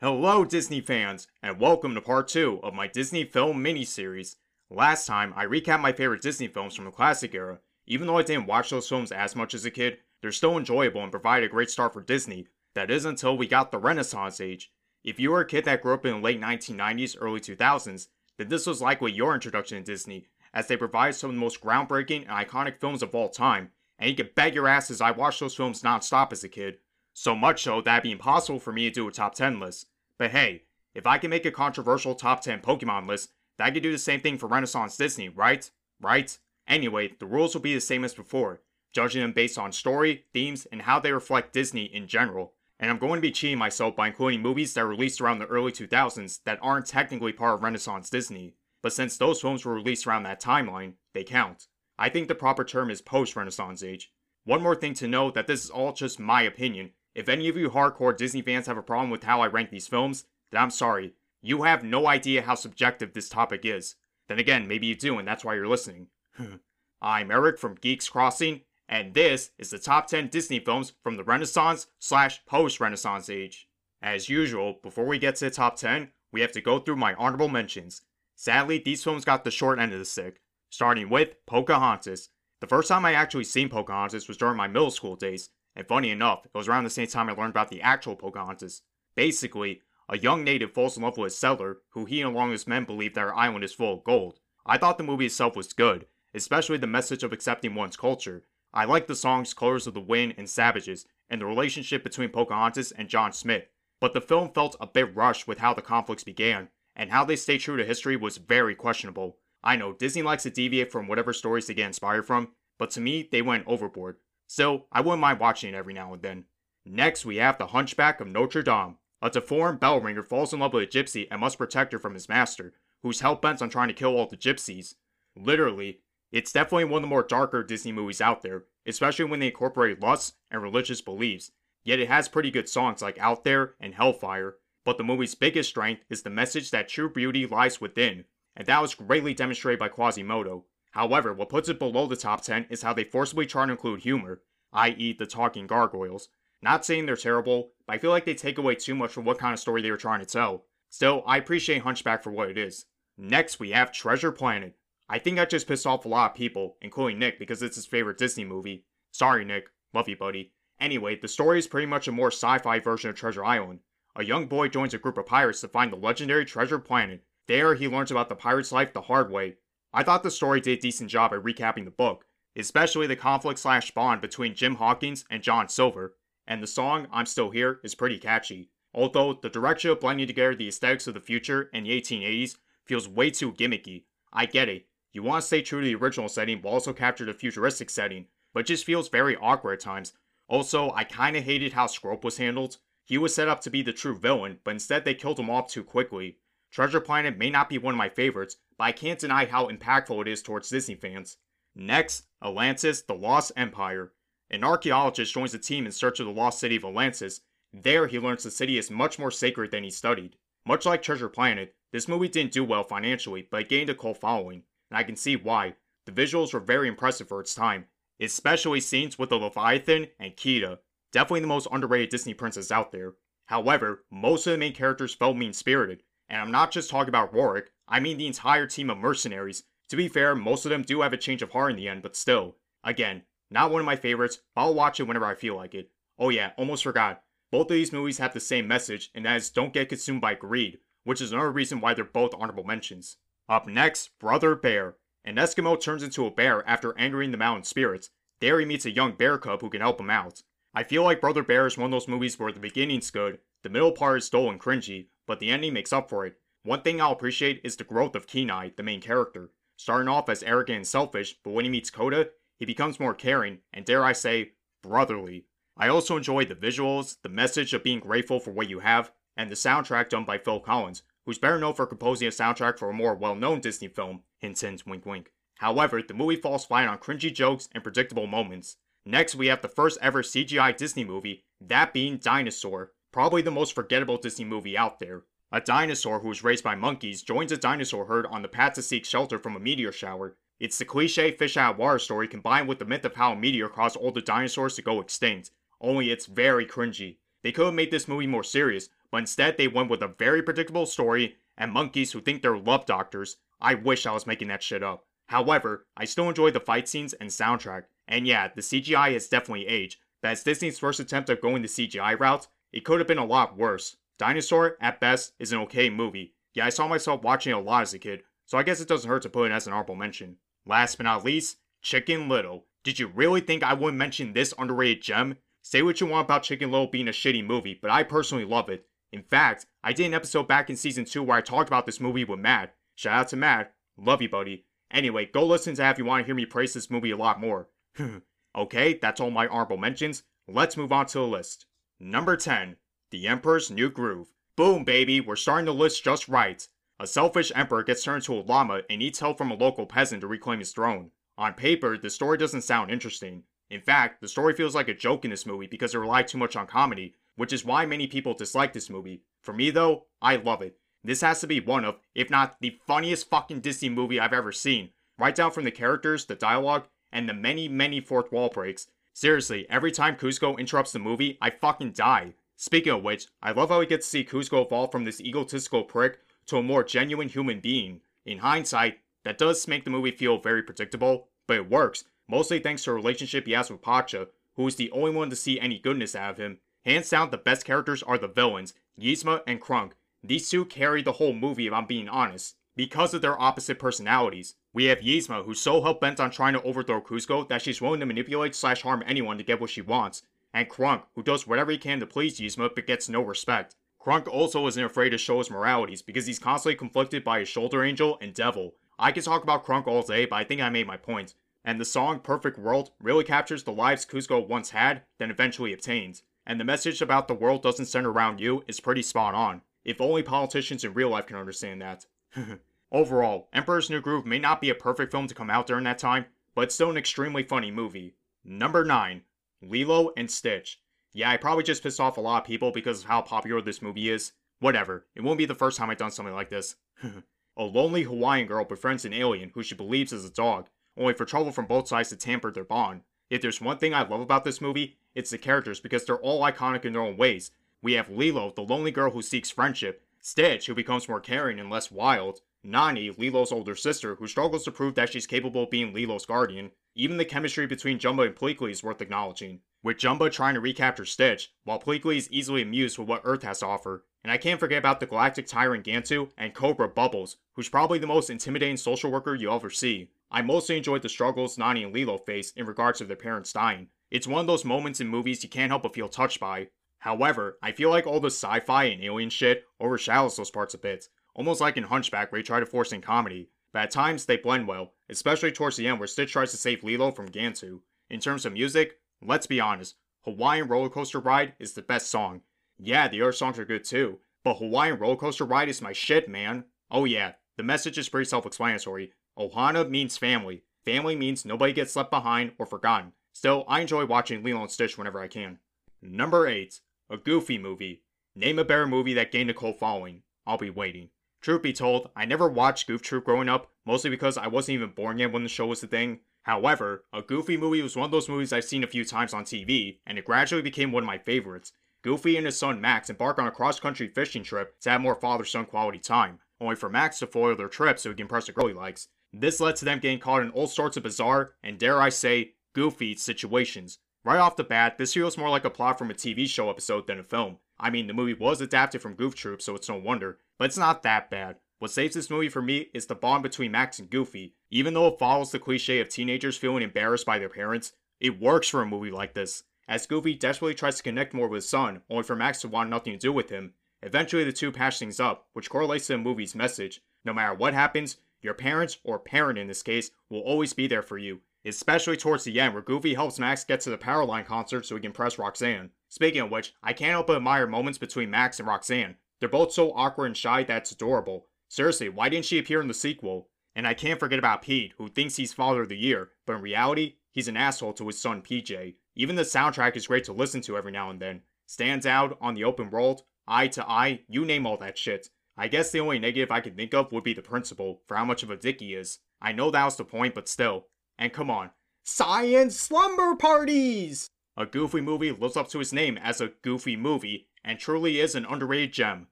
Hello, 0.00 0.44
Disney 0.44 0.80
fans, 0.80 1.28
and 1.42 1.60
welcome 1.60 1.94
to 1.94 2.00
part 2.00 2.28
2 2.28 2.60
of 2.62 2.74
my 2.74 2.88
Disney 2.88 3.24
film 3.24 3.62
miniseries. 3.62 4.36
Last 4.70 5.06
time, 5.06 5.32
I 5.36 5.46
recapped 5.46 5.80
my 5.80 5.92
favorite 5.92 6.22
Disney 6.22 6.48
films 6.48 6.74
from 6.74 6.84
the 6.84 6.90
classic 6.90 7.34
era. 7.34 7.60
Even 7.86 8.06
though 8.06 8.18
I 8.18 8.22
didn't 8.22 8.46
watch 8.46 8.70
those 8.70 8.88
films 8.88 9.12
as 9.12 9.36
much 9.36 9.54
as 9.54 9.64
a 9.64 9.70
kid, 9.70 9.98
they're 10.20 10.32
still 10.32 10.58
enjoyable 10.58 11.02
and 11.02 11.10
provide 11.10 11.44
a 11.44 11.48
great 11.48 11.70
start 11.70 11.92
for 11.92 12.02
Disney. 12.02 12.48
That 12.78 12.92
is 12.92 13.04
until 13.04 13.36
we 13.36 13.48
got 13.48 13.72
the 13.72 13.78
Renaissance 13.78 14.40
age. 14.40 14.70
If 15.02 15.18
you 15.18 15.32
were 15.32 15.40
a 15.40 15.44
kid 15.44 15.64
that 15.64 15.82
grew 15.82 15.94
up 15.94 16.06
in 16.06 16.12
the 16.14 16.20
late 16.20 16.40
1990s, 16.40 17.16
early 17.20 17.40
2000s, 17.40 18.06
then 18.36 18.50
this 18.50 18.68
was 18.68 18.80
likely 18.80 19.10
your 19.10 19.34
introduction 19.34 19.78
to 19.78 19.82
Disney, 19.82 20.26
as 20.54 20.68
they 20.68 20.76
provided 20.76 21.14
some 21.14 21.30
of 21.30 21.34
the 21.34 21.40
most 21.40 21.60
groundbreaking 21.60 22.28
and 22.28 22.30
iconic 22.30 22.78
films 22.78 23.02
of 23.02 23.16
all 23.16 23.30
time, 23.30 23.72
and 23.98 24.08
you 24.08 24.14
can 24.14 24.30
bet 24.36 24.54
your 24.54 24.68
ass 24.68 24.92
as 24.92 25.00
I 25.00 25.10
watched 25.10 25.40
those 25.40 25.56
films 25.56 25.82
non-stop 25.82 26.32
as 26.32 26.44
a 26.44 26.48
kid. 26.48 26.78
So 27.14 27.34
much 27.34 27.64
so 27.64 27.80
that 27.80 27.94
it'd 27.94 28.04
be 28.04 28.12
impossible 28.12 28.60
for 28.60 28.72
me 28.72 28.84
to 28.84 28.94
do 28.94 29.08
a 29.08 29.10
top 29.10 29.34
10 29.34 29.58
list. 29.58 29.88
But 30.16 30.30
hey, 30.30 30.62
if 30.94 31.04
I 31.04 31.18
can 31.18 31.30
make 31.30 31.46
a 31.46 31.50
controversial 31.50 32.14
top 32.14 32.42
10 32.42 32.60
Pokemon 32.60 33.08
list, 33.08 33.32
then 33.56 33.66
I 33.66 33.70
can 33.72 33.82
do 33.82 33.90
the 33.90 33.98
same 33.98 34.20
thing 34.20 34.38
for 34.38 34.46
Renaissance 34.46 34.96
Disney, 34.96 35.28
right? 35.28 35.68
Right? 36.00 36.38
Anyway, 36.68 37.16
the 37.18 37.26
rules 37.26 37.54
will 37.54 37.60
be 37.60 37.74
the 37.74 37.80
same 37.80 38.04
as 38.04 38.14
before, 38.14 38.60
judging 38.92 39.22
them 39.22 39.32
based 39.32 39.58
on 39.58 39.72
story, 39.72 40.26
themes, 40.32 40.64
and 40.70 40.82
how 40.82 41.00
they 41.00 41.10
reflect 41.10 41.52
Disney 41.52 41.82
in 41.82 42.06
general. 42.06 42.52
And 42.80 42.90
I'm 42.90 42.98
going 42.98 43.16
to 43.16 43.20
be 43.20 43.32
cheating 43.32 43.58
myself 43.58 43.96
by 43.96 44.06
including 44.06 44.40
movies 44.40 44.74
that 44.74 44.82
were 44.82 44.90
released 44.90 45.20
around 45.20 45.38
the 45.38 45.46
early 45.46 45.72
2000s 45.72 46.40
that 46.44 46.58
aren't 46.62 46.86
technically 46.86 47.32
part 47.32 47.54
of 47.54 47.62
Renaissance 47.62 48.08
Disney, 48.08 48.54
but 48.82 48.92
since 48.92 49.16
those 49.16 49.40
films 49.40 49.64
were 49.64 49.74
released 49.74 50.06
around 50.06 50.22
that 50.22 50.40
timeline, 50.40 50.94
they 51.12 51.24
count. 51.24 51.66
I 51.98 52.08
think 52.08 52.28
the 52.28 52.34
proper 52.36 52.64
term 52.64 52.90
is 52.90 53.02
post 53.02 53.34
Renaissance 53.34 53.82
age. 53.82 54.12
One 54.44 54.62
more 54.62 54.76
thing 54.76 54.94
to 54.94 55.08
note 55.08 55.34
that 55.34 55.48
this 55.48 55.64
is 55.64 55.70
all 55.70 55.92
just 55.92 56.20
my 56.20 56.42
opinion, 56.42 56.92
if 57.14 57.28
any 57.28 57.48
of 57.48 57.56
you 57.56 57.70
hardcore 57.70 58.16
Disney 58.16 58.42
fans 58.42 58.68
have 58.68 58.78
a 58.78 58.82
problem 58.82 59.10
with 59.10 59.24
how 59.24 59.40
I 59.40 59.48
rank 59.48 59.70
these 59.70 59.88
films, 59.88 60.24
then 60.52 60.62
I'm 60.62 60.70
sorry. 60.70 61.14
You 61.42 61.62
have 61.62 61.82
no 61.82 62.06
idea 62.06 62.42
how 62.42 62.54
subjective 62.54 63.12
this 63.12 63.28
topic 63.28 63.64
is. 63.64 63.96
Then 64.28 64.38
again, 64.38 64.68
maybe 64.68 64.86
you 64.86 64.94
do, 64.94 65.18
and 65.18 65.26
that's 65.26 65.44
why 65.44 65.54
you're 65.54 65.66
listening. 65.66 66.08
I'm 67.02 67.30
Eric 67.30 67.58
from 67.58 67.74
Geeks 67.74 68.08
Crossing, 68.08 68.60
and 68.88 69.12
this 69.14 69.50
is 69.58 69.70
the 69.70 69.78
top 69.78 70.06
10 70.06 70.28
Disney 70.28 70.60
films 70.60 70.94
from 71.02 71.16
the 71.16 71.24
Renaissance 71.24 71.86
slash 71.98 72.44
post 72.46 72.80
Renaissance 72.80 73.28
age. 73.28 73.68
As 74.00 74.28
usual, 74.28 74.78
before 74.82 75.06
we 75.06 75.18
get 75.18 75.36
to 75.36 75.46
the 75.46 75.50
top 75.50 75.76
10, 75.76 76.10
we 76.32 76.40
have 76.40 76.52
to 76.52 76.60
go 76.60 76.78
through 76.78 76.96
my 76.96 77.14
honorable 77.14 77.48
mentions. 77.48 78.02
Sadly, 78.34 78.78
these 78.78 79.02
films 79.04 79.24
got 79.24 79.44
the 79.44 79.50
short 79.50 79.78
end 79.78 79.92
of 79.92 79.98
the 79.98 80.04
stick, 80.04 80.40
starting 80.70 81.10
with 81.10 81.34
Pocahontas. 81.46 82.30
The 82.60 82.66
first 82.66 82.88
time 82.88 83.04
I 83.04 83.12
actually 83.12 83.44
seen 83.44 83.68
Pocahontas 83.68 84.28
was 84.28 84.36
during 84.36 84.56
my 84.56 84.68
middle 84.68 84.90
school 84.90 85.16
days, 85.16 85.50
and 85.74 85.86
funny 85.86 86.10
enough, 86.10 86.46
it 86.46 86.56
was 86.56 86.68
around 86.68 86.84
the 86.84 86.90
same 86.90 87.08
time 87.08 87.28
I 87.28 87.32
learned 87.32 87.50
about 87.50 87.68
the 87.68 87.82
actual 87.82 88.16
Pocahontas. 88.16 88.82
Basically, 89.14 89.82
a 90.08 90.16
young 90.16 90.44
native 90.44 90.72
falls 90.72 90.96
in 90.96 91.02
love 91.02 91.18
with 91.18 91.32
a 91.32 91.34
settler 91.34 91.78
who 91.90 92.04
he 92.04 92.22
and 92.22 92.34
along 92.34 92.52
his 92.52 92.66
men 92.66 92.84
believe 92.84 93.14
their 93.14 93.34
island 93.34 93.64
is 93.64 93.74
full 93.74 93.94
of 93.94 94.04
gold. 94.04 94.38
I 94.64 94.78
thought 94.78 94.98
the 94.98 95.04
movie 95.04 95.26
itself 95.26 95.56
was 95.56 95.72
good, 95.72 96.06
especially 96.34 96.78
the 96.78 96.86
message 96.86 97.22
of 97.22 97.32
accepting 97.32 97.74
one's 97.74 97.96
culture. 97.96 98.44
I 98.78 98.84
liked 98.84 99.08
the 99.08 99.16
songs 99.16 99.54
Colors 99.54 99.88
of 99.88 99.94
the 99.94 100.00
Wind 100.00 100.34
and 100.38 100.48
Savages, 100.48 101.04
and 101.28 101.40
the 101.40 101.46
relationship 101.46 102.04
between 102.04 102.28
Pocahontas 102.28 102.92
and 102.92 103.08
John 103.08 103.32
Smith. 103.32 103.64
But 104.00 104.12
the 104.12 104.20
film 104.20 104.50
felt 104.50 104.76
a 104.78 104.86
bit 104.86 105.16
rushed 105.16 105.48
with 105.48 105.58
how 105.58 105.74
the 105.74 105.82
conflicts 105.82 106.22
began, 106.22 106.68
and 106.94 107.10
how 107.10 107.24
they 107.24 107.34
stay 107.34 107.58
true 107.58 107.76
to 107.76 107.84
history 107.84 108.14
was 108.14 108.36
very 108.36 108.76
questionable. 108.76 109.38
I 109.64 109.74
know 109.74 109.94
Disney 109.94 110.22
likes 110.22 110.44
to 110.44 110.50
deviate 110.50 110.92
from 110.92 111.08
whatever 111.08 111.32
stories 111.32 111.66
they 111.66 111.74
get 111.74 111.88
inspired 111.88 112.24
from, 112.28 112.52
but 112.78 112.92
to 112.92 113.00
me, 113.00 113.28
they 113.28 113.42
went 113.42 113.66
overboard. 113.66 114.18
Still, 114.46 114.86
I 114.92 115.00
wouldn't 115.00 115.22
mind 115.22 115.40
watching 115.40 115.74
it 115.74 115.76
every 115.76 115.92
now 115.92 116.12
and 116.12 116.22
then. 116.22 116.44
Next, 116.86 117.26
we 117.26 117.38
have 117.38 117.58
the 117.58 117.66
Hunchback 117.66 118.20
of 118.20 118.28
Notre 118.28 118.62
Dame. 118.62 118.98
A 119.20 119.28
deformed 119.28 119.80
bell 119.80 120.00
ringer 120.00 120.22
falls 120.22 120.52
in 120.52 120.60
love 120.60 120.72
with 120.72 120.84
a 120.84 120.86
gypsy 120.86 121.26
and 121.32 121.40
must 121.40 121.58
protect 121.58 121.92
her 121.92 121.98
from 121.98 122.14
his 122.14 122.28
master, 122.28 122.74
who's 123.02 123.22
hell 123.22 123.34
bent 123.34 123.60
on 123.60 123.70
trying 123.70 123.88
to 123.88 123.94
kill 123.94 124.16
all 124.16 124.28
the 124.28 124.36
gypsies. 124.36 124.94
Literally, 125.36 125.98
it's 126.30 126.52
definitely 126.52 126.84
one 126.84 126.98
of 126.98 127.02
the 127.02 127.08
more 127.08 127.22
darker 127.22 127.62
Disney 127.62 127.92
movies 127.92 128.20
out 128.20 128.42
there, 128.42 128.64
especially 128.86 129.24
when 129.24 129.40
they 129.40 129.46
incorporate 129.46 130.00
lust 130.00 130.34
and 130.50 130.62
religious 130.62 131.00
beliefs. 131.00 131.52
Yet 131.84 132.00
it 132.00 132.08
has 132.08 132.28
pretty 132.28 132.50
good 132.50 132.68
songs 132.68 133.00
like 133.00 133.18
Out 133.18 133.44
There 133.44 133.74
and 133.80 133.94
Hellfire. 133.94 134.56
But 134.84 134.98
the 134.98 135.04
movie's 135.04 135.34
biggest 135.34 135.68
strength 135.68 136.04
is 136.08 136.22
the 136.22 136.30
message 136.30 136.70
that 136.70 136.88
true 136.88 137.10
beauty 137.10 137.46
lies 137.46 137.80
within, 137.80 138.24
and 138.56 138.66
that 138.66 138.80
was 138.80 138.94
greatly 138.94 139.34
demonstrated 139.34 139.78
by 139.78 139.88
Quasimodo. 139.88 140.64
However, 140.92 141.32
what 141.32 141.50
puts 141.50 141.68
it 141.68 141.78
below 141.78 142.06
the 142.06 142.16
top 142.16 142.42
10 142.42 142.66
is 142.70 142.82
how 142.82 142.94
they 142.94 143.04
forcibly 143.04 143.46
try 143.46 143.66
to 143.66 143.72
include 143.72 144.00
humor, 144.00 144.42
i.e., 144.72 145.12
the 145.12 145.26
talking 145.26 145.66
gargoyles. 145.66 146.28
Not 146.62 146.84
saying 146.84 147.06
they're 147.06 147.16
terrible, 147.16 147.72
but 147.86 147.94
I 147.94 147.98
feel 147.98 148.10
like 148.10 148.24
they 148.24 148.34
take 148.34 148.58
away 148.58 148.74
too 148.74 148.94
much 148.94 149.12
from 149.12 149.24
what 149.24 149.38
kind 149.38 149.52
of 149.52 149.60
story 149.60 149.82
they 149.82 149.90
were 149.90 149.96
trying 149.96 150.20
to 150.20 150.26
tell. 150.26 150.64
Still, 150.90 151.22
I 151.26 151.36
appreciate 151.36 151.82
Hunchback 151.82 152.22
for 152.22 152.30
what 152.30 152.48
it 152.48 152.56
is. 152.56 152.86
Next, 153.16 153.60
we 153.60 153.72
have 153.72 153.92
Treasure 153.92 154.32
Planet. 154.32 154.74
I 155.08 155.18
think 155.18 155.36
that 155.36 155.50
just 155.50 155.66
pissed 155.66 155.86
off 155.86 156.04
a 156.04 156.08
lot 156.08 156.32
of 156.32 156.36
people, 156.36 156.76
including 156.80 157.18
Nick, 157.18 157.38
because 157.38 157.62
it's 157.62 157.76
his 157.76 157.86
favorite 157.86 158.18
Disney 158.18 158.44
movie. 158.44 158.84
Sorry, 159.10 159.44
Nick. 159.44 159.68
Love 159.94 160.08
you, 160.08 160.16
buddy. 160.16 160.52
Anyway, 160.80 161.16
the 161.16 161.28
story 161.28 161.58
is 161.58 161.66
pretty 161.66 161.86
much 161.86 162.06
a 162.08 162.12
more 162.12 162.30
sci 162.30 162.58
fi 162.58 162.78
version 162.78 163.10
of 163.10 163.16
Treasure 163.16 163.44
Island. 163.44 163.80
A 164.16 164.24
young 164.24 164.46
boy 164.46 164.68
joins 164.68 164.94
a 164.94 164.98
group 164.98 165.18
of 165.18 165.26
pirates 165.26 165.60
to 165.62 165.68
find 165.68 165.92
the 165.92 165.96
legendary 165.96 166.44
Treasure 166.44 166.78
Planet. 166.78 167.24
There, 167.46 167.74
he 167.74 167.88
learns 167.88 168.10
about 168.10 168.28
the 168.28 168.36
pirate's 168.36 168.72
life 168.72 168.92
the 168.92 169.02
hard 169.02 169.30
way, 169.30 169.56
I 169.92 170.02
thought 170.02 170.22
the 170.22 170.30
story 170.30 170.60
did 170.60 170.78
a 170.78 170.82
decent 170.82 171.10
job 171.10 171.32
at 171.32 171.42
recapping 171.42 171.84
the 171.84 171.90
book, 171.90 172.26
especially 172.54 173.06
the 173.06 173.16
conflict 173.16 173.58
slash 173.58 173.90
bond 173.92 174.20
between 174.20 174.54
Jim 174.54 174.74
Hawkins 174.74 175.24
and 175.30 175.42
John 175.42 175.68
Silver, 175.68 176.14
and 176.46 176.62
the 176.62 176.66
song 176.66 177.06
I'm 177.10 177.26
Still 177.26 177.50
Here 177.50 177.80
is 177.82 177.94
pretty 177.94 178.18
catchy. 178.18 178.70
Although 178.94 179.34
the 179.34 179.48
direction 179.48 179.90
of 179.90 180.00
blending 180.00 180.26
together 180.26 180.54
the 180.54 180.68
aesthetics 180.68 181.06
of 181.06 181.14
the 181.14 181.20
future 181.20 181.70
and 181.72 181.86
the 181.86 182.00
1880s 182.00 182.56
feels 182.84 183.08
way 183.08 183.30
too 183.30 183.52
gimmicky. 183.52 184.04
I 184.32 184.46
get 184.46 184.68
it, 184.68 184.86
you 185.18 185.24
want 185.24 185.42
to 185.42 185.46
stay 185.48 185.62
true 185.62 185.80
to 185.80 185.84
the 185.84 185.96
original 185.96 186.28
setting 186.28 186.60
but 186.60 186.68
also 186.68 186.92
capture 186.92 187.24
the 187.24 187.34
futuristic 187.34 187.90
setting, 187.90 188.26
but 188.54 188.66
just 188.66 188.84
feels 188.84 189.08
very 189.08 189.36
awkward 189.36 189.72
at 189.72 189.80
times. 189.80 190.12
Also, 190.46 190.92
I 190.92 191.02
kinda 191.02 191.40
hated 191.40 191.72
how 191.72 191.88
Scroop 191.88 192.22
was 192.22 192.38
handled. 192.38 192.78
He 193.04 193.18
was 193.18 193.34
set 193.34 193.48
up 193.48 193.60
to 193.62 193.70
be 193.70 193.82
the 193.82 193.92
true 193.92 194.16
villain, 194.16 194.60
but 194.62 194.70
instead 194.70 195.04
they 195.04 195.14
killed 195.14 195.40
him 195.40 195.50
off 195.50 195.68
too 195.68 195.82
quickly. 195.82 196.38
Treasure 196.70 197.00
Planet 197.00 197.36
may 197.36 197.50
not 197.50 197.68
be 197.68 197.78
one 197.78 197.94
of 197.94 197.98
my 197.98 198.08
favorites, 198.08 198.58
but 198.76 198.84
I 198.84 198.92
can't 198.92 199.18
deny 199.18 199.46
how 199.46 199.68
impactful 199.68 200.20
it 200.20 200.28
is 200.28 200.40
towards 200.40 200.68
Disney 200.68 200.94
fans. 200.94 201.38
Next, 201.74 202.26
Atlantis, 202.40 203.02
the 203.02 203.14
Lost 203.14 203.50
Empire. 203.56 204.12
An 204.50 204.62
archaeologist 204.62 205.34
joins 205.34 205.50
the 205.50 205.58
team 205.58 205.84
in 205.84 205.90
search 205.90 206.20
of 206.20 206.26
the 206.26 206.32
lost 206.32 206.60
city 206.60 206.76
of 206.76 206.84
Atlantis. 206.84 207.40
There, 207.72 208.06
he 208.06 208.20
learns 208.20 208.44
the 208.44 208.52
city 208.52 208.78
is 208.78 208.88
much 208.88 209.18
more 209.18 209.32
sacred 209.32 209.72
than 209.72 209.82
he 209.82 209.90
studied. 209.90 210.36
Much 210.64 210.86
like 210.86 211.02
Treasure 211.02 211.28
Planet, 211.28 211.74
this 211.92 212.08
movie 212.08 212.28
didn't 212.28 212.52
do 212.52 212.62
well 212.62 212.84
financially, 212.84 213.48
but 213.50 213.62
it 213.62 213.68
gained 213.68 213.90
a 213.90 213.94
cult 213.94 214.18
following, 214.18 214.62
and 214.90 214.98
I 214.98 215.02
can 215.02 215.16
see 215.16 215.36
why. 215.36 215.74
The 216.06 216.12
visuals 216.12 216.54
were 216.54 216.60
very 216.60 216.88
impressive 216.88 217.28
for 217.28 217.40
its 217.40 217.54
time, 217.54 217.86
especially 218.20 218.80
scenes 218.80 219.18
with 219.18 219.30
the 219.30 219.36
Leviathan 219.36 220.08
and 220.18 220.36
Kida, 220.36 220.78
definitely 221.12 221.40
the 221.40 221.46
most 221.46 221.68
underrated 221.70 222.10
Disney 222.10 222.34
princess 222.34 222.70
out 222.70 222.92
there. 222.92 223.14
However, 223.46 224.04
most 224.10 224.46
of 224.46 224.52
the 224.52 224.58
main 224.58 224.74
characters 224.74 225.14
felt 225.14 225.36
mean 225.36 225.52
spirited, 225.52 226.02
and 226.28 226.40
I'm 226.40 226.50
not 226.50 226.70
just 226.70 226.90
talking 226.90 227.08
about 227.08 227.32
Rourke, 227.32 227.72
I 227.86 228.00
mean 228.00 228.18
the 228.18 228.26
entire 228.26 228.66
team 228.66 228.90
of 228.90 228.98
mercenaries. 228.98 229.64
To 229.88 229.96
be 229.96 230.08
fair, 230.08 230.34
most 230.34 230.66
of 230.66 230.70
them 230.70 230.82
do 230.82 231.00
have 231.00 231.14
a 231.14 231.18
change 231.18 231.40
of 231.40 231.52
heart 231.52 231.70
in 231.70 231.76
the 231.76 231.88
end, 231.88 232.02
but 232.02 232.16
still. 232.16 232.56
Again, 232.84 233.22
not 233.50 233.70
one 233.70 233.80
of 233.80 233.86
my 233.86 233.96
favorites, 233.96 234.40
but 234.54 234.62
I'll 234.62 234.74
watch 234.74 235.00
it 235.00 235.04
whenever 235.04 235.24
I 235.24 235.34
feel 235.34 235.56
like 235.56 235.74
it. 235.74 235.90
Oh 236.18 236.28
yeah, 236.28 236.52
almost 236.58 236.82
forgot. 236.84 237.22
Both 237.50 237.70
of 237.70 237.76
these 237.76 237.92
movies 237.92 238.18
have 238.18 238.34
the 238.34 238.40
same 238.40 238.68
message, 238.68 239.10
and 239.14 239.24
that 239.24 239.36
is 239.36 239.48
don't 239.48 239.72
get 239.72 239.88
consumed 239.88 240.20
by 240.20 240.34
greed, 240.34 240.78
which 241.04 241.22
is 241.22 241.32
another 241.32 241.50
reason 241.50 241.80
why 241.80 241.94
they're 241.94 242.04
both 242.04 242.34
honorable 242.34 242.64
mentions. 242.64 243.16
Up 243.48 243.66
next, 243.66 244.18
Brother 244.18 244.54
Bear. 244.54 244.96
An 245.24 245.36
Eskimo 245.36 245.80
turns 245.80 246.02
into 246.02 246.26
a 246.26 246.30
bear 246.30 246.66
after 246.68 246.96
angering 246.98 247.30
the 247.30 247.38
mountain 247.38 247.64
spirits. 247.64 248.10
There 248.40 248.60
he 248.60 248.66
meets 248.66 248.84
a 248.84 248.90
young 248.90 249.12
bear 249.12 249.38
cub 249.38 249.62
who 249.62 249.70
can 249.70 249.80
help 249.80 250.00
him 250.00 250.10
out. 250.10 250.42
I 250.74 250.84
feel 250.84 251.02
like 251.02 251.20
Brother 251.20 251.42
Bear 251.42 251.66
is 251.66 251.78
one 251.78 251.86
of 251.86 251.90
those 251.92 252.08
movies 252.08 252.38
where 252.38 252.52
the 252.52 252.60
beginning's 252.60 253.10
good, 253.10 253.38
The 253.62 253.70
middle 253.70 253.92
part 253.92 254.18
is 254.18 254.30
dull 254.30 254.50
and 254.50 254.60
cringy, 254.60 255.08
but 255.26 255.40
the 255.40 255.50
ending 255.50 255.72
makes 255.72 255.92
up 255.92 256.08
for 256.08 256.24
it. 256.24 256.38
One 256.62 256.82
thing 256.82 257.00
I'll 257.00 257.12
appreciate 257.12 257.60
is 257.64 257.76
the 257.76 257.84
growth 257.84 258.14
of 258.14 258.26
Kenai, 258.26 258.70
the 258.76 258.82
main 258.82 259.00
character. 259.00 259.50
Starting 259.76 260.08
off 260.08 260.28
as 260.28 260.42
arrogant 260.42 260.76
and 260.76 260.86
selfish, 260.86 261.36
but 261.42 261.52
when 261.52 261.64
he 261.64 261.70
meets 261.70 261.90
Koda, 261.90 262.30
he 262.56 262.64
becomes 262.64 263.00
more 263.00 263.14
caring, 263.14 263.58
and 263.72 263.84
dare 263.84 264.04
I 264.04 264.12
say, 264.12 264.52
brotherly. 264.82 265.46
I 265.76 265.88
also 265.88 266.16
enjoy 266.16 266.44
the 266.44 266.54
visuals, 266.54 267.16
the 267.22 267.28
message 267.28 267.72
of 267.74 267.84
being 267.84 268.00
grateful 268.00 268.40
for 268.40 268.50
what 268.50 268.68
you 268.68 268.80
have, 268.80 269.12
and 269.36 269.50
the 269.50 269.54
soundtrack 269.54 270.08
done 270.08 270.24
by 270.24 270.38
Phil 270.38 270.60
Collins, 270.60 271.02
who's 271.28 271.36
better 271.36 271.58
known 271.58 271.74
for 271.74 271.84
composing 271.84 272.26
a 272.26 272.30
soundtrack 272.30 272.78
for 272.78 272.88
a 272.88 272.94
more 272.94 273.14
well-known 273.14 273.60
Disney 273.60 273.86
film, 273.86 274.22
hint 274.38 274.58
hint 274.58 274.86
wink 274.86 275.04
wink. 275.04 275.30
However, 275.58 276.00
the 276.00 276.14
movie 276.14 276.36
falls 276.36 276.64
flat 276.64 276.88
on 276.88 276.96
cringy 276.96 277.30
jokes 277.34 277.68
and 277.74 277.82
predictable 277.82 278.26
moments. 278.26 278.78
Next, 279.04 279.34
we 279.34 279.48
have 279.48 279.60
the 279.60 279.68
first 279.68 279.98
ever 280.00 280.22
CGI 280.22 280.74
Disney 280.74 281.04
movie, 281.04 281.44
that 281.60 281.92
being 281.92 282.16
Dinosaur, 282.16 282.92
probably 283.12 283.42
the 283.42 283.50
most 283.50 283.74
forgettable 283.74 284.16
Disney 284.16 284.46
movie 284.46 284.78
out 284.78 285.00
there. 285.00 285.24
A 285.52 285.60
dinosaur 285.60 286.20
who 286.20 286.28
was 286.28 286.42
raised 286.42 286.64
by 286.64 286.74
monkeys 286.74 287.20
joins 287.20 287.52
a 287.52 287.58
dinosaur 287.58 288.06
herd 288.06 288.24
on 288.24 288.40
the 288.40 288.48
path 288.48 288.72
to 288.76 288.82
seek 288.82 289.04
shelter 289.04 289.38
from 289.38 289.54
a 289.54 289.60
meteor 289.60 289.92
shower. 289.92 290.38
It's 290.58 290.78
the 290.78 290.86
cliche 290.86 291.32
fish 291.32 291.58
out 291.58 291.74
of 291.74 291.78
water 291.78 291.98
story 291.98 292.26
combined 292.26 292.68
with 292.68 292.78
the 292.78 292.86
myth 292.86 293.04
of 293.04 293.16
how 293.16 293.32
a 293.32 293.36
meteor 293.36 293.68
caused 293.68 293.96
all 293.96 294.12
the 294.12 294.22
dinosaurs 294.22 294.76
to 294.76 294.82
go 294.82 294.98
extinct. 294.98 295.50
Only 295.78 296.10
it's 296.10 296.24
very 296.24 296.64
cringy. 296.64 297.18
They 297.42 297.52
could 297.52 297.66
have 297.66 297.74
made 297.74 297.90
this 297.90 298.08
movie 298.08 298.26
more 298.26 298.42
serious, 298.42 298.88
but 299.10 299.18
instead 299.18 299.56
they 299.56 299.68
went 299.68 299.90
with 299.90 300.02
a 300.02 300.14
very 300.18 300.42
predictable 300.42 300.86
story 300.86 301.36
and 301.56 301.72
monkeys 301.72 302.12
who 302.12 302.20
think 302.20 302.42
they're 302.42 302.58
love 302.58 302.86
doctors. 302.86 303.36
I 303.60 303.74
wish 303.74 304.06
I 304.06 304.12
was 304.12 304.26
making 304.26 304.48
that 304.48 304.62
shit 304.62 304.82
up. 304.82 305.04
However, 305.28 305.86
I 305.96 306.04
still 306.04 306.28
enjoy 306.28 306.50
the 306.50 306.60
fight 306.60 306.88
scenes 306.88 307.12
and 307.14 307.30
soundtrack. 307.30 307.84
And 308.06 308.26
yeah, 308.26 308.48
the 308.54 308.62
CGI 308.62 309.12
has 309.12 309.28
definitely 309.28 309.66
aged, 309.66 309.98
but 310.22 310.32
as 310.32 310.42
Disney's 310.42 310.78
first 310.78 311.00
attempt 311.00 311.28
at 311.30 311.42
going 311.42 311.62
the 311.62 311.68
CGI 311.68 312.18
route, 312.18 312.48
it 312.72 312.84
could 312.84 313.00
have 313.00 313.08
been 313.08 313.18
a 313.18 313.24
lot 313.24 313.56
worse. 313.56 313.96
Dinosaur, 314.18 314.76
at 314.80 315.00
best, 315.00 315.34
is 315.38 315.52
an 315.52 315.58
okay 315.60 315.90
movie. 315.90 316.34
Yeah, 316.54 316.66
I 316.66 316.70
saw 316.70 316.88
myself 316.88 317.22
watching 317.22 317.52
it 317.52 317.56
a 317.56 317.60
lot 317.60 317.82
as 317.82 317.94
a 317.94 317.98
kid, 317.98 318.22
so 318.46 318.58
I 318.58 318.62
guess 318.62 318.80
it 318.80 318.88
doesn't 318.88 319.08
hurt 319.08 319.22
to 319.22 319.28
put 319.28 319.50
it 319.50 319.54
as 319.54 319.66
an 319.66 319.72
honorable 319.72 319.94
mention. 319.94 320.36
Last 320.66 320.96
but 320.96 321.04
not 321.04 321.24
least, 321.24 321.58
Chicken 321.82 322.28
Little. 322.28 322.66
Did 322.82 322.98
you 322.98 323.08
really 323.08 323.40
think 323.40 323.62
I 323.62 323.74
wouldn't 323.74 323.98
mention 323.98 324.32
this 324.32 324.54
underrated 324.58 325.02
gem? 325.02 325.36
Say 325.62 325.82
what 325.82 326.00
you 326.00 326.06
want 326.06 326.26
about 326.26 326.42
Chicken 326.42 326.70
Little 326.70 326.86
being 326.86 327.08
a 327.08 327.12
shitty 327.12 327.44
movie, 327.44 327.78
but 327.80 327.90
I 327.90 328.02
personally 328.02 328.44
love 328.44 328.68
it. 328.70 328.86
In 329.12 329.22
fact, 329.22 329.66
I 329.82 329.92
did 329.92 330.06
an 330.06 330.14
episode 330.14 330.48
back 330.48 330.68
in 330.68 330.76
season 330.76 331.04
2 331.04 331.22
where 331.22 331.38
I 331.38 331.40
talked 331.40 331.68
about 331.68 331.86
this 331.86 332.00
movie 332.00 332.24
with 332.24 332.40
Matt. 332.40 332.74
Shout 332.94 333.20
out 333.20 333.28
to 333.28 333.36
Matt. 333.36 333.74
Love 333.96 334.20
you, 334.20 334.28
buddy. 334.28 334.66
Anyway, 334.90 335.26
go 335.26 335.44
listen 335.44 335.74
to 335.74 335.78
that 335.78 335.92
if 335.92 335.98
you 335.98 336.04
want 336.04 336.22
to 336.22 336.26
hear 336.26 336.34
me 336.34 336.46
praise 336.46 336.74
this 336.74 336.90
movie 336.90 337.10
a 337.10 337.16
lot 337.16 337.40
more. 337.40 337.68
okay, 338.56 338.98
that's 339.00 339.20
all 339.20 339.30
my 339.30 339.46
honorable 339.46 339.76
mentions. 339.76 340.24
Let's 340.46 340.76
move 340.76 340.92
on 340.92 341.06
to 341.06 341.18
the 341.18 341.26
list. 341.26 341.66
Number 342.00 342.36
10, 342.36 342.76
The 343.10 343.26
Emperor's 343.26 343.70
New 343.70 343.90
Groove. 343.90 344.28
Boom, 344.56 344.84
baby, 344.84 345.20
we're 345.20 345.36
starting 345.36 345.66
the 345.66 345.74
list 345.74 346.04
just 346.04 346.28
right. 346.28 346.66
A 347.00 347.06
selfish 347.06 347.52
emperor 347.54 347.82
gets 347.84 348.02
turned 348.02 348.22
into 348.22 348.34
a 348.34 348.42
llama 348.42 348.82
and 348.90 348.98
needs 348.98 349.20
help 349.20 349.38
from 349.38 349.50
a 349.50 349.54
local 349.54 349.86
peasant 349.86 350.20
to 350.22 350.26
reclaim 350.26 350.58
his 350.58 350.72
throne. 350.72 351.12
On 351.36 351.54
paper, 351.54 351.96
the 351.96 352.10
story 352.10 352.36
doesn't 352.38 352.62
sound 352.62 352.90
interesting. 352.90 353.44
In 353.70 353.80
fact, 353.80 354.20
the 354.20 354.28
story 354.28 354.54
feels 354.54 354.74
like 354.74 354.88
a 354.88 354.94
joke 354.94 355.24
in 355.24 355.30
this 355.30 355.46
movie 355.46 355.66
because 355.66 355.94
it 355.94 355.98
relied 355.98 356.26
too 356.26 356.38
much 356.38 356.56
on 356.56 356.66
comedy, 356.66 357.14
which 357.38 357.52
is 357.52 357.64
why 357.64 357.86
many 357.86 358.06
people 358.08 358.34
dislike 358.34 358.72
this 358.72 358.90
movie. 358.90 359.22
For 359.40 359.54
me 359.54 359.70
though, 359.70 360.06
I 360.20 360.36
love 360.36 360.60
it. 360.60 360.76
This 361.04 361.20
has 361.20 361.40
to 361.40 361.46
be 361.46 361.60
one 361.60 361.84
of, 361.84 361.98
if 362.14 362.30
not 362.30 362.56
the 362.60 362.78
funniest 362.86 363.30
fucking 363.30 363.60
Disney 363.60 363.88
movie 363.88 364.18
I've 364.18 364.32
ever 364.32 364.50
seen. 364.50 364.90
Right 365.16 365.34
down 365.34 365.52
from 365.52 365.62
the 365.64 365.70
characters, 365.70 366.26
the 366.26 366.34
dialogue, 366.34 366.88
and 367.12 367.28
the 367.28 367.34
many, 367.34 367.68
many 367.68 368.00
fourth 368.00 368.32
wall 368.32 368.48
breaks. 368.48 368.88
Seriously, 369.14 369.66
every 369.70 369.92
time 369.92 370.16
Kuzco 370.16 370.58
interrupts 370.58 370.92
the 370.92 370.98
movie, 370.98 371.38
I 371.40 371.50
fucking 371.50 371.92
die. 371.92 372.34
Speaking 372.56 372.92
of 372.92 373.04
which, 373.04 373.28
I 373.40 373.52
love 373.52 373.68
how 373.68 373.78
we 373.78 373.86
get 373.86 374.00
to 374.00 374.06
see 374.06 374.24
Kuzco 374.24 374.66
evolve 374.66 374.90
from 374.90 375.04
this 375.04 375.20
egotistical 375.20 375.84
prick 375.84 376.18
to 376.46 376.56
a 376.56 376.62
more 376.62 376.82
genuine 376.82 377.28
human 377.28 377.60
being. 377.60 378.00
In 378.26 378.38
hindsight, 378.38 378.98
that 379.24 379.38
does 379.38 379.68
make 379.68 379.84
the 379.84 379.90
movie 379.90 380.10
feel 380.10 380.38
very 380.38 380.62
predictable, 380.62 381.28
but 381.46 381.56
it 381.56 381.70
works, 381.70 382.04
mostly 382.28 382.58
thanks 382.58 382.82
to 382.84 382.90
a 382.90 382.94
relationship 382.94 383.46
he 383.46 383.52
has 383.52 383.70
with 383.70 383.80
Pacha, 383.80 384.26
who 384.56 384.66
is 384.66 384.74
the 384.74 384.90
only 384.90 385.12
one 385.12 385.30
to 385.30 385.36
see 385.36 385.60
any 385.60 385.78
goodness 385.78 386.16
out 386.16 386.32
of 386.32 386.36
him. 386.38 386.58
Hands 386.84 387.08
down, 387.08 387.30
the 387.30 387.38
best 387.38 387.64
characters 387.64 388.02
are 388.02 388.18
the 388.18 388.28
villains, 388.28 388.74
Yzma 389.00 389.42
and 389.46 389.60
Kronk. 389.60 389.94
These 390.22 390.48
two 390.48 390.64
carry 390.64 391.02
the 391.02 391.12
whole 391.12 391.32
movie 391.32 391.66
if 391.66 391.72
I'm 391.72 391.86
being 391.86 392.08
honest, 392.08 392.56
because 392.76 393.14
of 393.14 393.22
their 393.22 393.40
opposite 393.40 393.78
personalities. 393.78 394.54
We 394.72 394.84
have 394.84 395.00
Yzma, 395.00 395.44
who's 395.44 395.60
so 395.60 395.82
hell-bent 395.82 396.20
on 396.20 396.30
trying 396.30 396.54
to 396.54 396.62
overthrow 396.62 397.00
Kuzco 397.00 397.48
that 397.48 397.62
she's 397.62 397.80
willing 397.80 398.00
to 398.00 398.06
manipulate 398.06 398.54
slash 398.54 398.82
harm 398.82 399.02
anyone 399.06 399.38
to 399.38 399.44
get 399.44 399.60
what 399.60 399.70
she 399.70 399.80
wants, 399.80 400.22
and 400.54 400.68
Kronk, 400.68 401.04
who 401.14 401.22
does 401.22 401.46
whatever 401.46 401.70
he 401.70 401.78
can 401.78 402.00
to 402.00 402.06
please 402.06 402.38
Yzma 402.38 402.74
but 402.74 402.86
gets 402.86 403.08
no 403.08 403.20
respect. 403.20 403.74
Kronk 403.98 404.28
also 404.28 404.66
isn't 404.66 404.82
afraid 404.82 405.10
to 405.10 405.18
show 405.18 405.38
his 405.38 405.50
moralities 405.50 406.02
because 406.02 406.26
he's 406.26 406.38
constantly 406.38 406.76
conflicted 406.76 407.24
by 407.24 407.40
his 407.40 407.48
shoulder 407.48 407.84
angel 407.84 408.16
and 408.20 408.32
devil. 408.32 408.74
I 408.98 409.12
could 409.12 409.24
talk 409.24 409.42
about 409.42 409.64
Kronk 409.64 409.86
all 409.86 410.02
day, 410.02 410.24
but 410.24 410.36
I 410.36 410.44
think 410.44 410.60
I 410.60 410.70
made 410.70 410.86
my 410.86 410.96
point. 410.96 411.34
And 411.64 411.80
the 411.80 411.84
song 411.84 412.20
Perfect 412.20 412.58
World 412.58 412.92
really 413.02 413.24
captures 413.24 413.64
the 413.64 413.72
lives 413.72 414.06
Kuzco 414.06 414.46
once 414.46 414.70
had, 414.70 415.02
then 415.18 415.30
eventually 415.30 415.72
obtained. 415.72 416.22
And 416.48 416.58
the 416.58 416.64
message 416.64 417.02
about 417.02 417.28
the 417.28 417.34
world 417.34 417.62
doesn't 417.62 417.86
center 417.86 418.10
around 418.10 418.40
you 418.40 418.64
is 418.66 418.80
pretty 418.80 419.02
spot 419.02 419.34
on. 419.34 419.60
If 419.84 420.00
only 420.00 420.22
politicians 420.22 420.82
in 420.82 420.94
real 420.94 421.10
life 421.10 421.26
can 421.26 421.36
understand 421.36 421.82
that. 421.82 422.06
Overall, 422.90 423.48
Emperor's 423.52 423.90
New 423.90 424.00
Groove 424.00 424.24
may 424.24 424.38
not 424.38 424.62
be 424.62 424.70
a 424.70 424.74
perfect 424.74 425.12
film 425.12 425.26
to 425.26 425.34
come 425.34 425.50
out 425.50 425.66
during 425.66 425.84
that 425.84 425.98
time, 425.98 426.24
but 426.54 426.62
it's 426.62 426.74
still 426.74 426.90
an 426.90 426.96
extremely 426.96 427.42
funny 427.42 427.70
movie. 427.70 428.14
Number 428.42 428.82
9. 428.82 429.20
Lilo 429.60 430.10
and 430.16 430.30
Stitch. 430.30 430.80
Yeah, 431.12 431.30
I 431.30 431.36
probably 431.36 431.64
just 431.64 431.82
pissed 431.82 432.00
off 432.00 432.16
a 432.16 432.22
lot 432.22 432.40
of 432.42 432.46
people 432.46 432.72
because 432.72 433.00
of 433.00 433.08
how 433.08 433.20
popular 433.20 433.60
this 433.60 433.82
movie 433.82 434.08
is. 434.08 434.32
Whatever, 434.58 435.06
it 435.14 435.22
won't 435.22 435.38
be 435.38 435.44
the 435.44 435.54
first 435.54 435.76
time 435.76 435.90
I've 435.90 435.98
done 435.98 436.10
something 436.10 436.34
like 436.34 436.48
this. 436.48 436.76
a 437.58 437.62
lonely 437.62 438.04
Hawaiian 438.04 438.46
girl 438.46 438.64
befriends 438.64 439.04
an 439.04 439.12
alien 439.12 439.50
who 439.52 439.62
she 439.62 439.74
believes 439.74 440.14
is 440.14 440.24
a 440.24 440.30
dog, 440.30 440.68
only 440.96 441.12
for 441.12 441.26
trouble 441.26 441.52
from 441.52 441.66
both 441.66 441.88
sides 441.88 442.08
to 442.08 442.16
tamper 442.16 442.50
their 442.50 442.64
bond. 442.64 443.02
If 443.28 443.42
there's 443.42 443.60
one 443.60 443.76
thing 443.76 443.92
I 443.92 444.08
love 444.08 444.22
about 444.22 444.44
this 444.44 444.62
movie, 444.62 444.96
it's 445.18 445.30
the 445.30 445.36
characters 445.36 445.80
because 445.80 446.04
they're 446.04 446.16
all 446.16 446.42
iconic 446.42 446.84
in 446.84 446.92
their 446.92 447.02
own 447.02 447.16
ways. 447.16 447.50
We 447.82 447.94
have 447.94 448.08
Lilo, 448.08 448.52
the 448.54 448.62
lonely 448.62 448.92
girl 448.92 449.10
who 449.10 449.20
seeks 449.20 449.50
friendship, 449.50 450.00
Stitch, 450.20 450.66
who 450.66 450.74
becomes 450.76 451.08
more 451.08 451.18
caring 451.18 451.58
and 451.58 451.68
less 451.68 451.90
wild, 451.90 452.40
Nani, 452.62 453.10
Lilo's 453.10 453.50
older 453.50 453.74
sister, 453.74 454.14
who 454.14 454.28
struggles 454.28 454.62
to 454.64 454.70
prove 454.70 454.94
that 454.94 455.12
she's 455.12 455.26
capable 455.26 455.64
of 455.64 455.70
being 455.70 455.92
Lilo's 455.92 456.24
guardian. 456.24 456.70
Even 456.94 457.16
the 457.16 457.24
chemistry 457.24 457.66
between 457.66 457.98
Jumba 457.98 458.26
and 458.26 458.36
Pleakley 458.36 458.70
is 458.70 458.84
worth 458.84 459.02
acknowledging, 459.02 459.58
with 459.82 459.96
Jumba 459.96 460.30
trying 460.30 460.54
to 460.54 460.60
recapture 460.60 461.04
Stitch, 461.04 461.52
while 461.64 461.80
Pleakley 461.80 462.16
is 462.16 462.30
easily 462.30 462.62
amused 462.62 462.96
with 462.96 463.08
what 463.08 463.22
Earth 463.24 463.42
has 463.42 463.58
to 463.58 463.66
offer. 463.66 464.04
And 464.22 464.30
I 464.30 464.36
can't 464.36 464.60
forget 464.60 464.78
about 464.78 465.00
the 465.00 465.06
galactic 465.06 465.48
tyrant 465.48 465.84
Gantu 465.84 466.30
and 466.38 466.54
Cobra 466.54 466.88
Bubbles, 466.88 467.38
who's 467.54 467.68
probably 467.68 467.98
the 467.98 468.06
most 468.06 468.30
intimidating 468.30 468.76
social 468.76 469.10
worker 469.10 469.34
you'll 469.34 469.54
ever 469.54 469.70
see. 469.70 470.10
I 470.30 470.42
mostly 470.42 470.76
enjoyed 470.76 471.02
the 471.02 471.08
struggles 471.08 471.58
Nani 471.58 471.82
and 471.82 471.92
Lilo 471.92 472.18
face 472.18 472.52
in 472.52 472.66
regards 472.66 472.98
to 472.98 473.04
their 473.04 473.16
parents 473.16 473.52
dying. 473.52 473.88
It's 474.10 474.26
one 474.26 474.40
of 474.40 474.46
those 474.46 474.64
moments 474.64 475.00
in 475.00 475.08
movies 475.08 475.42
you 475.42 475.48
can't 475.48 475.70
help 475.70 475.82
but 475.82 475.94
feel 475.94 476.08
touched 476.08 476.40
by. 476.40 476.68
However, 477.00 477.58
I 477.62 477.72
feel 477.72 477.90
like 477.90 478.06
all 478.06 478.20
the 478.20 478.26
sci-fi 478.26 478.84
and 478.84 479.02
alien 479.02 479.30
shit 479.30 479.64
overshadows 479.80 480.36
those 480.36 480.50
parts 480.50 480.74
a 480.74 480.78
bit, 480.78 481.08
almost 481.34 481.60
like 481.60 481.76
in 481.76 481.84
Hunchback 481.84 482.32
where 482.32 482.40
they 482.40 482.44
try 482.46 482.58
to 482.58 482.66
force 482.66 482.92
in 482.92 483.00
comedy, 483.00 483.50
but 483.72 483.82
at 483.82 483.90
times 483.90 484.24
they 484.24 484.36
blend 484.36 484.66
well, 484.66 484.94
especially 485.08 485.52
towards 485.52 485.76
the 485.76 485.86
end 485.86 485.98
where 485.98 486.08
Stitch 486.08 486.32
tries 486.32 486.50
to 486.50 486.56
save 486.56 486.82
Lilo 486.82 487.10
from 487.10 487.28
Gantu. 487.28 487.80
In 488.10 488.18
terms 488.20 488.46
of 488.46 488.52
music, 488.54 488.98
let's 489.22 489.46
be 489.46 489.60
honest, 489.60 489.96
Hawaiian 490.22 490.68
Roller 490.68 490.88
Coaster 490.88 491.20
Ride 491.20 491.52
is 491.58 491.74
the 491.74 491.82
best 491.82 492.10
song. 492.10 492.40
Yeah, 492.78 493.08
the 493.08 493.22
other 493.22 493.32
songs 493.32 493.58
are 493.58 493.64
good 493.64 493.84
too, 493.84 494.18
but 494.42 494.56
Hawaiian 494.56 494.98
Roller 494.98 495.16
Coaster 495.16 495.44
Ride 495.44 495.68
is 495.68 495.82
my 495.82 495.92
shit, 495.92 496.28
man. 496.28 496.64
Oh 496.90 497.04
yeah, 497.04 497.32
the 497.56 497.62
message 497.62 497.98
is 497.98 498.08
pretty 498.08 498.28
self-explanatory. 498.28 499.12
Ohana 499.38 499.88
means 499.88 500.16
family. 500.16 500.62
Family 500.84 501.14
means 501.14 501.44
nobody 501.44 501.72
gets 501.72 501.94
left 501.94 502.10
behind 502.10 502.52
or 502.58 502.66
forgotten. 502.66 503.12
Still, 503.38 503.64
I 503.68 503.82
enjoy 503.82 504.04
watching 504.04 504.42
Lilo 504.42 504.62
and 504.62 504.70
Stitch 504.70 504.98
whenever 504.98 505.20
I 505.20 505.28
can. 505.28 505.60
Number 506.02 506.48
8. 506.48 506.80
A 507.08 507.16
Goofy 507.16 507.56
movie. 507.56 508.02
Name 508.34 508.58
a 508.58 508.64
better 508.64 508.84
movie 508.84 509.14
that 509.14 509.30
gained 509.30 509.48
a 509.48 509.54
cult 509.54 509.78
following. 509.78 510.22
I'll 510.44 510.58
be 510.58 510.70
waiting. 510.70 511.10
Truth 511.40 511.62
be 511.62 511.72
told, 511.72 512.10
I 512.16 512.24
never 512.24 512.48
watched 512.48 512.88
Goof 512.88 513.00
Troop 513.00 513.24
growing 513.24 513.48
up, 513.48 513.70
mostly 513.86 514.10
because 514.10 514.36
I 514.36 514.48
wasn't 514.48 514.74
even 514.74 514.90
born 514.90 515.18
yet 515.18 515.30
when 515.30 515.44
the 515.44 515.48
show 515.48 515.66
was 515.66 515.80
a 515.84 515.86
thing. 515.86 516.18
However, 516.42 517.04
a 517.12 517.22
Goofy 517.22 517.56
movie 517.56 517.80
was 517.80 517.94
one 517.94 518.06
of 518.06 518.10
those 518.10 518.28
movies 518.28 518.52
I've 518.52 518.64
seen 518.64 518.82
a 518.82 518.88
few 518.88 519.04
times 519.04 519.32
on 519.32 519.44
TV, 519.44 519.98
and 520.04 520.18
it 520.18 520.24
gradually 520.24 520.60
became 520.60 520.90
one 520.90 521.04
of 521.04 521.06
my 521.06 521.18
favorites. 521.18 521.70
Goofy 522.02 522.36
and 522.36 522.44
his 522.44 522.58
son 522.58 522.80
Max 522.80 523.08
embark 523.08 523.38
on 523.38 523.46
a 523.46 523.52
cross-country 523.52 524.08
fishing 524.08 524.42
trip 524.42 524.80
to 524.80 524.90
have 524.90 525.00
more 525.00 525.14
father-son 525.14 525.66
quality 525.66 526.00
time, 526.00 526.40
only 526.60 526.74
for 526.74 526.90
Max 526.90 527.20
to 527.20 527.28
foil 527.28 527.54
their 527.54 527.68
trip 527.68 528.00
so 528.00 528.08
he 528.08 528.16
can 528.16 528.22
impress 528.22 528.46
the 528.46 528.52
girl 528.52 528.66
he 528.66 528.74
likes. 528.74 529.06
This 529.32 529.60
led 529.60 529.76
to 529.76 529.84
them 529.84 530.00
getting 530.00 530.18
caught 530.18 530.42
in 530.42 530.50
all 530.50 530.66
sorts 530.66 530.96
of 530.96 531.04
bizarre, 531.04 531.52
and 531.62 531.78
dare 531.78 532.02
I 532.02 532.08
say, 532.08 532.54
goofy 532.74 533.14
situations. 533.16 533.98
Right 534.24 534.38
off 534.38 534.56
the 534.56 534.64
bat, 534.64 534.98
this 534.98 535.14
feels 535.14 535.38
more 535.38 535.48
like 535.48 535.64
a 535.64 535.70
plot 535.70 535.98
from 535.98 536.10
a 536.10 536.14
TV 536.14 536.46
show 536.48 536.70
episode 536.70 537.06
than 537.06 537.18
a 537.18 537.24
film. 537.24 537.58
I 537.78 537.90
mean, 537.90 538.06
the 538.06 538.14
movie 538.14 538.34
was 538.34 538.60
adapted 538.60 539.00
from 539.00 539.14
Goof 539.14 539.34
Troop, 539.34 539.62
so 539.62 539.74
it's 539.74 539.88
no 539.88 539.96
wonder, 539.96 540.38
but 540.58 540.66
it's 540.66 540.78
not 540.78 541.02
that 541.04 541.30
bad. 541.30 541.56
What 541.78 541.92
saves 541.92 542.14
this 542.14 542.28
movie 542.28 542.48
for 542.48 542.60
me 542.60 542.88
is 542.92 543.06
the 543.06 543.14
bond 543.14 543.44
between 543.44 543.70
Max 543.70 544.00
and 544.00 544.10
Goofy. 544.10 544.54
Even 544.70 544.94
though 544.94 545.06
it 545.08 545.18
follows 545.18 545.52
the 545.52 545.60
cliche 545.60 546.00
of 546.00 546.08
teenagers 546.08 546.56
feeling 546.56 546.82
embarrassed 546.82 547.24
by 547.24 547.38
their 547.38 547.48
parents, 547.48 547.92
it 548.18 548.40
works 548.40 548.68
for 548.68 548.82
a 548.82 548.86
movie 548.86 549.12
like 549.12 549.34
this. 549.34 549.62
as 549.86 550.06
Goofy 550.06 550.34
desperately 550.34 550.74
tries 550.74 550.96
to 550.96 551.02
connect 551.02 551.32
more 551.32 551.48
with 551.48 551.58
his 551.58 551.68
son, 551.68 552.02
only 552.10 552.24
for 552.24 552.36
Max 552.36 552.60
to 552.60 552.68
want 552.68 552.90
nothing 552.90 553.12
to 553.12 553.18
do 553.18 553.32
with 553.32 553.48
him. 553.48 553.72
Eventually, 554.02 554.44
the 554.44 554.52
two 554.52 554.70
patch 554.70 554.98
things 554.98 555.18
up, 555.18 555.46
which 555.54 555.70
correlates 555.70 556.06
to 556.08 556.12
the 556.12 556.18
movie's 556.18 556.54
message. 556.54 557.00
No 557.24 557.32
matter 557.32 557.54
what 557.54 557.74
happens, 557.74 558.18
your 558.42 558.54
parents, 558.54 558.98
or 559.02 559.18
parent 559.18 559.58
in 559.58 559.66
this 559.66 559.82
case, 559.82 560.10
will 560.28 560.40
always 560.40 560.72
be 560.72 560.86
there 560.86 561.02
for 561.02 561.18
you, 561.18 561.40
especially 561.64 562.16
towards 562.16 562.44
the 562.44 562.60
end 562.60 562.74
where 562.74 562.82
Goofy 562.82 563.14
helps 563.14 563.38
Max 563.38 563.64
get 563.64 563.80
to 563.80 563.90
the 563.90 563.98
Powerline 563.98 564.46
concert 564.46 564.86
so 564.86 564.94
he 564.94 565.00
can 565.00 565.12
press 565.12 565.38
Roxanne. 565.38 565.90
Speaking 566.08 566.40
of 566.40 566.50
which, 566.50 566.74
I 566.82 566.92
can't 566.92 567.10
help 567.10 567.26
but 567.26 567.36
admire 567.36 567.66
moments 567.66 567.98
between 567.98 568.30
Max 568.30 568.58
and 568.58 568.68
Roxanne. 568.68 569.16
They're 569.40 569.48
both 569.48 569.72
so 569.72 569.92
awkward 569.92 570.26
and 570.26 570.36
shy 570.36 570.64
that 570.64 570.82
it's 570.82 570.92
adorable. 570.92 571.46
Seriously, 571.68 572.08
why 572.08 572.28
didn't 572.28 572.46
she 572.46 572.58
appear 572.58 572.80
in 572.80 572.88
the 572.88 572.94
sequel? 572.94 573.50
And 573.74 573.86
I 573.86 573.94
can't 573.94 574.18
forget 574.18 574.38
about 574.38 574.62
Pete, 574.62 574.94
who 574.98 575.08
thinks 575.08 575.36
he's 575.36 575.52
Father 575.52 575.82
of 575.82 575.88
the 575.88 575.96
Year, 575.96 576.30
but 576.46 576.56
in 576.56 576.62
reality, 576.62 577.16
he's 577.30 577.46
an 577.48 577.56
asshole 577.56 577.92
to 577.94 578.06
his 578.06 578.20
son 578.20 578.42
PJ. 578.42 578.94
Even 579.14 579.36
the 579.36 579.42
soundtrack 579.42 579.96
is 579.96 580.06
great 580.06 580.24
to 580.24 580.32
listen 580.32 580.60
to 580.62 580.76
every 580.76 580.90
now 580.92 581.10
and 581.10 581.20
then. 581.20 581.42
Stands 581.66 582.06
out 582.06 582.36
on 582.40 582.54
the 582.54 582.64
open 582.64 582.90
world, 582.90 583.22
eye 583.46 583.68
to 583.68 583.88
eye, 583.88 584.22
you 584.28 584.44
name 584.44 584.66
all 584.66 584.78
that 584.78 584.98
shit. 584.98 585.28
I 585.56 585.68
guess 585.68 585.90
the 585.90 586.00
only 586.00 586.18
negative 586.18 586.50
I 586.50 586.60
can 586.60 586.74
think 586.74 586.94
of 586.94 587.12
would 587.12 587.24
be 587.24 587.34
the 587.34 587.42
principal, 587.42 588.02
for 588.06 588.16
how 588.16 588.24
much 588.24 588.42
of 588.42 588.50
a 588.50 588.56
dick 588.56 588.80
he 588.80 588.94
is. 588.94 589.18
I 589.40 589.52
know 589.52 589.70
that 589.70 589.84
was 589.84 589.96
the 589.96 590.04
point, 590.04 590.34
but 590.34 590.48
still. 590.48 590.86
And 591.18 591.32
come 591.32 591.50
on. 591.50 591.70
Science 592.04 592.78
slumber 592.78 593.34
parties! 593.34 594.30
A 594.56 594.66
goofy 594.66 595.00
movie 595.00 595.32
lives 595.32 595.56
up 595.56 595.68
to 595.70 595.80
its 595.80 595.92
name 595.92 596.16
as 596.18 596.40
a 596.40 596.52
goofy 596.62 596.96
movie, 596.96 597.48
and 597.64 597.78
truly 597.78 598.20
is 598.20 598.34
an 598.34 598.46
underrated 598.46 598.92
gem. 598.92 599.28